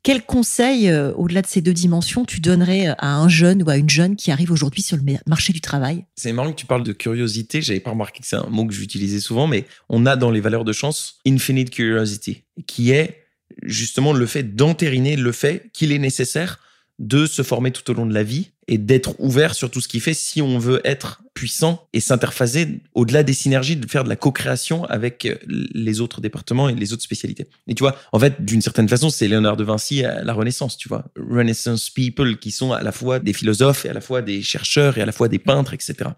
[0.03, 3.77] Quel conseil, euh, au-delà de ces deux dimensions, tu donnerais à un jeune ou à
[3.77, 6.05] une jeune qui arrive aujourd'hui sur le marché du travail?
[6.17, 7.63] C'est marrant que tu parles de curiosité.
[7.63, 10.41] J'avais pas remarqué que c'est un mot que j'utilisais souvent, mais on a dans les
[10.41, 13.23] valeurs de chance infinite curiosity, qui est
[13.63, 16.59] justement le fait d'entériner le fait qu'il est nécessaire
[16.99, 19.89] de se former tout au long de la vie et d'être ouvert sur tout ce
[19.89, 24.09] qu'il fait si on veut être puissant et s'interphaser au-delà des synergies, de faire de
[24.09, 27.49] la co-création avec euh, les autres départements et les autres spécialités.
[27.67, 30.77] Et tu vois, en fait, d'une certaine façon, c'est Léonard de Vinci à la Renaissance,
[30.77, 31.05] tu vois.
[31.17, 34.99] Renaissance people qui sont à la fois des philosophes et à la fois des chercheurs
[34.99, 36.11] et à la fois des peintres, etc.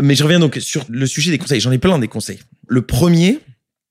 [0.00, 1.60] Mais je reviens donc sur le sujet des conseils.
[1.60, 2.38] J'en ai plein des conseils.
[2.66, 3.40] Le premier,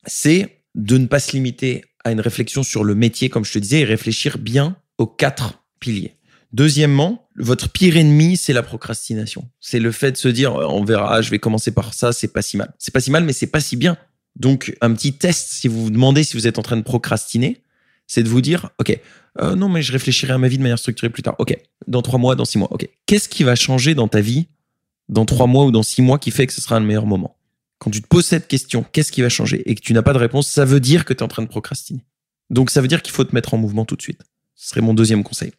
[0.06, 3.60] c'est de ne pas se limiter à une réflexion sur le métier, comme je te
[3.60, 6.16] disais, et réfléchir bien aux quatre piliers.
[6.54, 9.50] Deuxièmement, votre pire ennemi, c'est la procrastination.
[9.60, 12.42] C'est le fait de se dire, on verra, je vais commencer par ça, c'est pas
[12.42, 12.74] si mal.
[12.80, 13.98] C'est pas si mal, mais c'est pas si bien.
[14.38, 17.62] Donc, un petit test, si vous vous demandez si vous êtes en train de procrastiner,
[18.06, 18.98] c'est de vous dire, OK,
[19.42, 21.36] euh, non, mais je réfléchirai à ma vie de manière structurée plus tard.
[21.40, 21.58] OK,
[21.88, 22.72] dans trois mois, dans six mois.
[22.72, 24.48] OK, qu'est-ce qui va changer dans ta vie
[25.10, 27.38] dans trois mois ou dans six mois qui fait que ce sera le meilleur moment?
[27.80, 29.70] Quand tu te poses cette question, qu'est-ce qui va changer?
[29.70, 31.44] Et que tu n'as pas de réponse, ça veut dire que tu es en train
[31.44, 32.04] de procrastiner.
[32.50, 34.22] Donc, ça veut dire qu'il faut te mettre en mouvement tout de suite.
[34.56, 35.52] Ce serait mon deuxième conseil.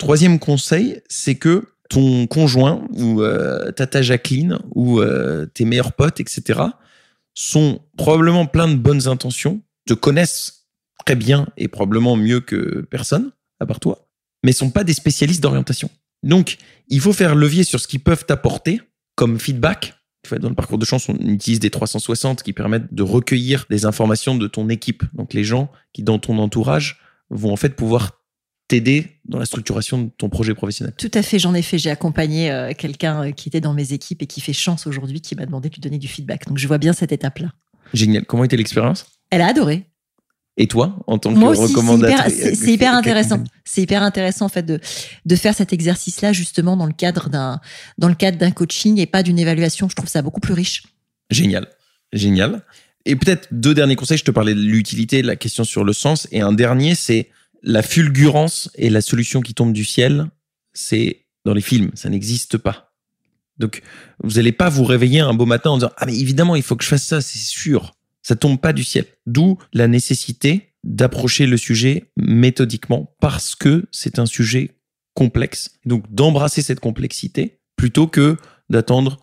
[0.00, 6.20] Troisième conseil, c'est que ton conjoint ou euh, tata Jacqueline ou euh, tes meilleurs potes,
[6.20, 6.58] etc.,
[7.34, 10.68] sont probablement plein de bonnes intentions, te connaissent
[11.04, 14.08] très bien et probablement mieux que personne, à part toi,
[14.42, 15.90] mais sont pas des spécialistes d'orientation.
[16.22, 16.56] Donc,
[16.88, 18.80] il faut faire levier sur ce qu'ils peuvent t'apporter
[19.16, 19.96] comme feedback.
[20.30, 24.34] Dans le parcours de chance, on utilise des 360 qui permettent de recueillir des informations
[24.34, 25.02] de ton équipe.
[25.12, 28.19] Donc, les gens qui, dans ton entourage, vont en fait pouvoir
[28.70, 30.94] t'aider dans la structuration de ton projet professionnel.
[30.96, 31.76] Tout à fait, j'en ai fait.
[31.76, 35.20] J'ai accompagné euh, quelqu'un euh, qui était dans mes équipes et qui fait chance aujourd'hui,
[35.20, 36.46] qui m'a demandé de lui donner du feedback.
[36.46, 37.48] Donc je vois bien cette étape-là.
[37.92, 38.24] Génial.
[38.24, 39.06] Comment était l'expérience?
[39.30, 39.86] Elle a adoré.
[40.56, 43.42] Et toi, en tant que recommandatrice C'est hyper, intéressant.
[43.64, 44.78] C'est hyper intéressant en fait de
[45.24, 47.60] de faire cet exercice-là justement dans le cadre d'un
[47.98, 49.88] dans le cadre d'un coaching et pas d'une évaluation.
[49.88, 50.84] Je trouve ça beaucoup plus riche.
[51.30, 51.66] Génial,
[52.12, 52.62] génial.
[53.04, 54.18] Et peut-être deux derniers conseils.
[54.18, 57.30] Je te parlais de l'utilité, la question sur le sens, et un dernier, c'est
[57.62, 60.26] la fulgurance et la solution qui tombe du ciel,
[60.72, 62.92] c'est dans les films, ça n'existe pas.
[63.58, 63.82] Donc,
[64.22, 66.76] vous n'allez pas vous réveiller un beau matin en disant Ah, mais évidemment, il faut
[66.76, 67.94] que je fasse ça, c'est sûr.
[68.22, 69.04] Ça tombe pas du ciel.
[69.26, 74.76] D'où la nécessité d'approcher le sujet méthodiquement parce que c'est un sujet
[75.14, 75.78] complexe.
[75.84, 78.36] Donc, d'embrasser cette complexité plutôt que
[78.70, 79.18] d'attendre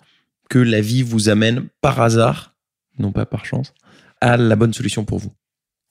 [0.50, 2.56] que la vie vous amène par hasard,
[3.00, 3.74] non pas par chance,
[4.22, 5.32] à la bonne solution pour vous.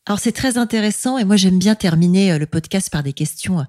[0.07, 3.61] Alors c'est très intéressant et moi j'aime bien terminer euh, le podcast par des questions
[3.61, 3.65] euh,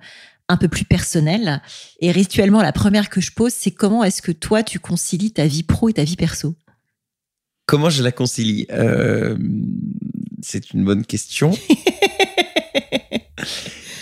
[0.50, 1.62] un peu plus personnelles.
[2.00, 5.48] Et rituellement, la première que je pose, c'est comment est-ce que toi tu concilies ta
[5.48, 6.56] vie pro et ta vie perso?
[7.66, 8.68] Comment je la concilie?
[8.72, 9.36] Euh,
[10.42, 11.52] C'est une bonne question.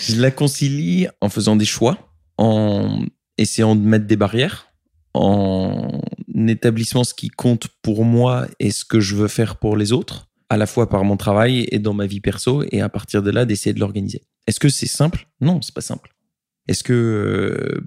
[0.01, 3.05] je la concilie en faisant des choix, en
[3.37, 4.67] essayant de mettre des barrières,
[5.13, 6.01] en
[6.35, 10.27] établissant ce qui compte pour moi et ce que je veux faire pour les autres
[10.49, 13.31] à la fois par mon travail et dans ma vie perso, et à partir de
[13.31, 14.21] là, d'essayer de l'organiser.
[14.47, 15.27] Est-ce que c'est simple?
[15.41, 16.13] Non, c'est pas simple.
[16.67, 17.81] Est-ce que euh,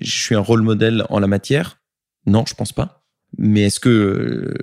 [0.00, 1.80] je suis un rôle modèle en la matière?
[2.26, 3.04] Non, je pense pas.
[3.36, 4.54] Mais est-ce que euh,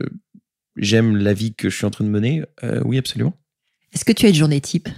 [0.75, 2.43] j'aime la vie que je suis en train de mener?
[2.63, 3.33] Euh, Oui, absolument.
[3.93, 4.89] Est-ce que tu as une journée type?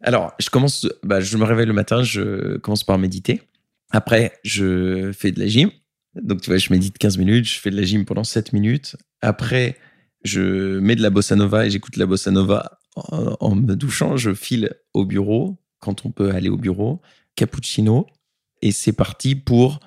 [0.00, 3.42] Alors, je commence, bah, je me réveille le matin, je commence par méditer.
[3.90, 5.70] Après, je fais de la gym.
[6.14, 8.96] Donc, tu vois, je médite 15 minutes, je fais de la gym pendant 7 minutes.
[9.20, 9.76] Après,
[10.24, 14.16] je mets de la bossa nova et j'écoute la bossa nova en, me douchant.
[14.16, 17.00] Je file au bureau quand on peut aller au bureau,
[17.34, 18.06] cappuccino,
[18.60, 19.80] et c'est parti pour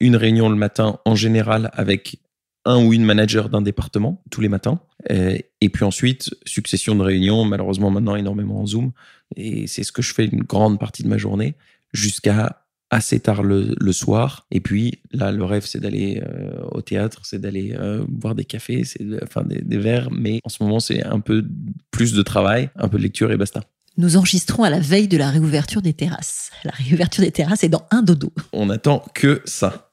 [0.00, 2.20] une réunion le matin en général avec
[2.64, 4.80] un ou une manager d'un département tous les matins.
[5.10, 8.92] Euh, et puis ensuite, succession de réunions, malheureusement maintenant énormément en Zoom.
[9.36, 11.54] Et c'est ce que je fais une grande partie de ma journée
[11.92, 12.65] jusqu'à
[12.96, 14.46] assez tard le, soir.
[14.50, 18.44] Et puis là, le rêve, c'est d'aller euh, au théâtre, c'est d'aller euh, boire des
[18.44, 20.10] cafés, c'est enfin des, verres.
[20.10, 21.44] Mais en ce moment, c'est un peu
[21.90, 23.60] plus de travail, un peu de lecture et basta.
[23.98, 26.50] Nous enregistrons à la veille de la réouverture des terrasses.
[26.64, 28.32] La réouverture des terrasses est dans un dodo.
[28.52, 29.90] On attend que ça.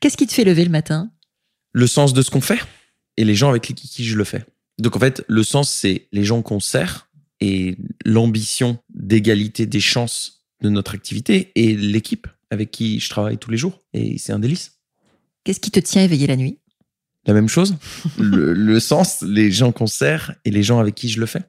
[0.00, 1.10] Qu'est-ce qui te fait lever le matin?
[1.72, 2.60] Le sens de ce qu'on fait
[3.16, 4.44] et les gens avec qui je le fais.
[4.78, 7.08] Donc en fait, le sens, c'est les gens qu'on sert
[7.40, 13.50] et l'ambition d'égalité des chances de notre activité et l'équipe avec qui je travaille tous
[13.50, 13.80] les jours.
[13.92, 14.80] Et c'est un délice.
[15.44, 16.58] Qu'est-ce qui te tient éveillé la nuit?
[17.26, 17.76] La même chose.
[18.18, 21.42] le, sens, les gens qu'on sert et les gens avec qui je le fais.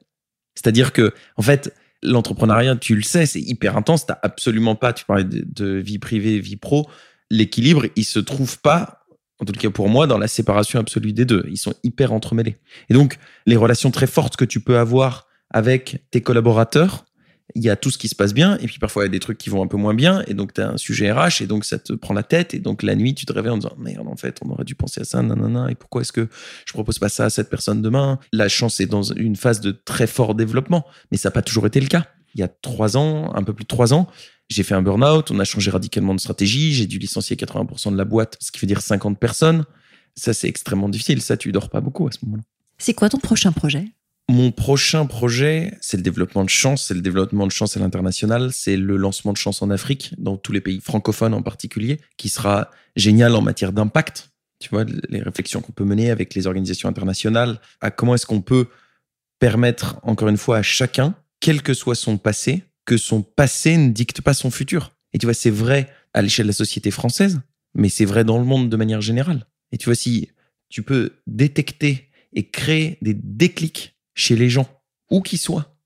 [0.54, 4.06] C'est-à-dire que, en fait, l'entrepreneuriat, tu le sais, c'est hyper intense.
[4.06, 6.88] T'as absolument pas, tu parlais de, de vie privée, vie pro.
[7.30, 8.98] L'équilibre, il se trouve pas
[9.40, 11.44] en tout cas pour moi, dans la séparation absolue des deux.
[11.48, 12.56] Ils sont hyper entremêlés.
[12.90, 17.04] Et donc, les relations très fortes que tu peux avoir avec tes collaborateurs,
[17.54, 19.10] il y a tout ce qui se passe bien, et puis parfois il y a
[19.10, 21.42] des trucs qui vont un peu moins bien, et donc tu as un sujet RH,
[21.42, 23.58] et donc ça te prend la tête, et donc la nuit, tu te réveilles en
[23.58, 26.28] disant Merde, en fait, on aurait dû penser à ça, nanana, et pourquoi est-ce que
[26.66, 28.18] je propose pas ça à cette personne demain?
[28.32, 31.66] La chance est dans une phase de très fort développement, mais ça n'a pas toujours
[31.66, 32.06] été le cas.
[32.34, 34.08] Il y a trois ans, un peu plus de trois ans,
[34.48, 37.96] j'ai fait un burn-out, on a changé radicalement de stratégie, j'ai dû licencier 80% de
[37.96, 39.64] la boîte, ce qui veut dire 50 personnes.
[40.14, 41.20] Ça, c'est extrêmement difficile.
[41.20, 42.42] Ça, tu dors pas beaucoup à ce moment-là.
[42.78, 43.84] C'est quoi ton prochain projet?
[44.30, 48.52] Mon prochain projet, c'est le développement de chance, c'est le développement de chance à l'international,
[48.52, 52.28] c'est le lancement de chance en Afrique, dans tous les pays francophones en particulier, qui
[52.28, 54.30] sera génial en matière d'impact.
[54.60, 58.42] Tu vois, les réflexions qu'on peut mener avec les organisations internationales, à comment est-ce qu'on
[58.42, 58.66] peut
[59.38, 63.88] permettre, encore une fois, à chacun, quel que soit son passé, que son passé ne
[63.88, 64.92] dicte pas son futur.
[65.14, 67.40] Et tu vois, c'est vrai à l'échelle de la société française,
[67.74, 69.46] mais c'est vrai dans le monde de manière générale.
[69.72, 70.28] Et tu vois, si
[70.68, 74.68] tu peux détecter et créer des déclics chez les gens,
[75.10, 75.78] où qu'ils soient,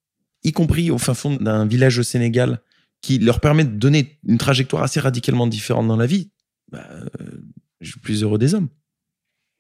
[0.42, 2.62] y compris au fin fond d'un village au Sénégal,
[3.02, 6.30] qui leur permet de donner une trajectoire assez radicalement différente dans la vie,
[6.70, 6.88] bah,
[7.80, 8.68] je suis plus heureux des hommes.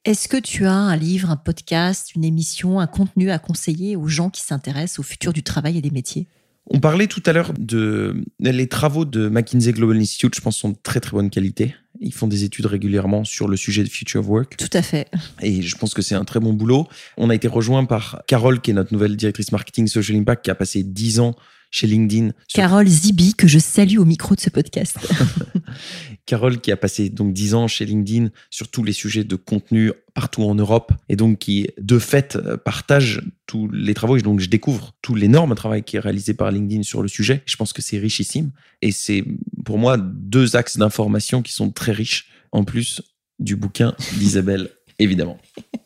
[0.04, 4.08] Est-ce que tu as un livre, un podcast, une émission, un contenu à conseiller aux
[4.08, 6.26] gens qui s'intéressent au futur du travail et des métiers?
[6.66, 10.70] On parlait tout à l'heure de les travaux de McKinsey Global Institute, je pense, sont
[10.70, 11.74] de très très bonne qualité.
[12.02, 14.56] Ils font des études régulièrement sur le sujet de Future of Work.
[14.56, 15.08] Tout à fait.
[15.40, 16.88] Et je pense que c'est un très bon boulot.
[17.16, 20.50] On a été rejoint par Carole, qui est notre nouvelle directrice marketing Social Impact, qui
[20.50, 21.36] a passé 10 ans
[21.72, 22.30] chez LinkedIn.
[22.52, 24.96] Carole Zibi, que je salue au micro de ce podcast.
[26.26, 29.90] Carole, qui a passé donc 10 ans chez LinkedIn sur tous les sujets de contenu
[30.14, 34.16] partout en Europe et donc qui, de fait, partage tous les travaux.
[34.16, 37.42] Et donc, je découvre tout l'énorme travail qui est réalisé par LinkedIn sur le sujet.
[37.46, 38.52] Je pense que c'est richissime.
[38.82, 39.24] Et c'est,
[39.64, 43.02] pour moi, deux axes d'information qui sont très riches, en plus
[43.38, 45.38] du bouquin d'Isabelle, évidemment.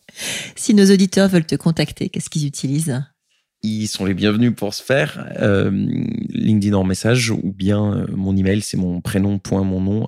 [0.57, 3.03] si nos auditeurs veulent te contacter, qu'est-ce qu'ils utilisent?
[3.67, 5.27] Ils sont les bienvenus pour se faire.
[5.41, 5.71] Euh,
[6.31, 10.07] LinkedIn en message ou bien euh, mon email, c'est mon prénom point mon nom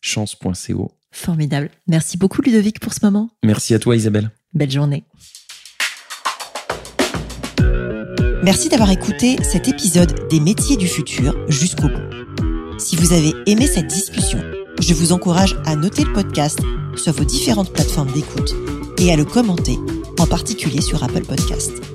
[0.00, 0.92] chance.co.
[1.12, 1.70] Formidable.
[1.86, 3.30] Merci beaucoup Ludovic pour ce moment.
[3.44, 4.30] Merci à toi Isabelle.
[4.54, 5.04] Belle journée.
[8.42, 12.78] Merci d'avoir écouté cet épisode des métiers du futur jusqu'au bout.
[12.78, 14.40] Si vous avez aimé cette discussion,
[14.80, 16.58] je vous encourage à noter le podcast
[16.96, 18.52] sur vos différentes plateformes d'écoute
[18.98, 19.78] et à le commenter,
[20.18, 21.91] en particulier sur Apple Podcast.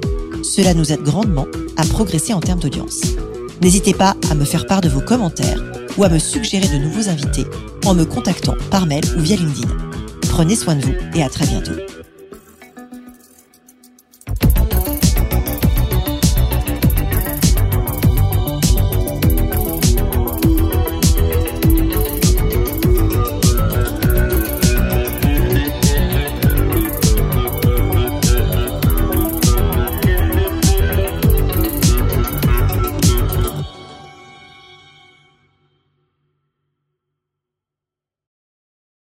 [0.48, 1.46] Cela nous aide grandement
[1.76, 3.02] à progresser en termes d'audience.
[3.62, 5.62] N'hésitez pas à me faire part de vos commentaires
[5.98, 7.46] ou à me suggérer de nouveaux invités
[7.86, 9.68] en me contactant par mail ou via LinkedIn.
[10.30, 11.74] Prenez soin de vous et à très bientôt.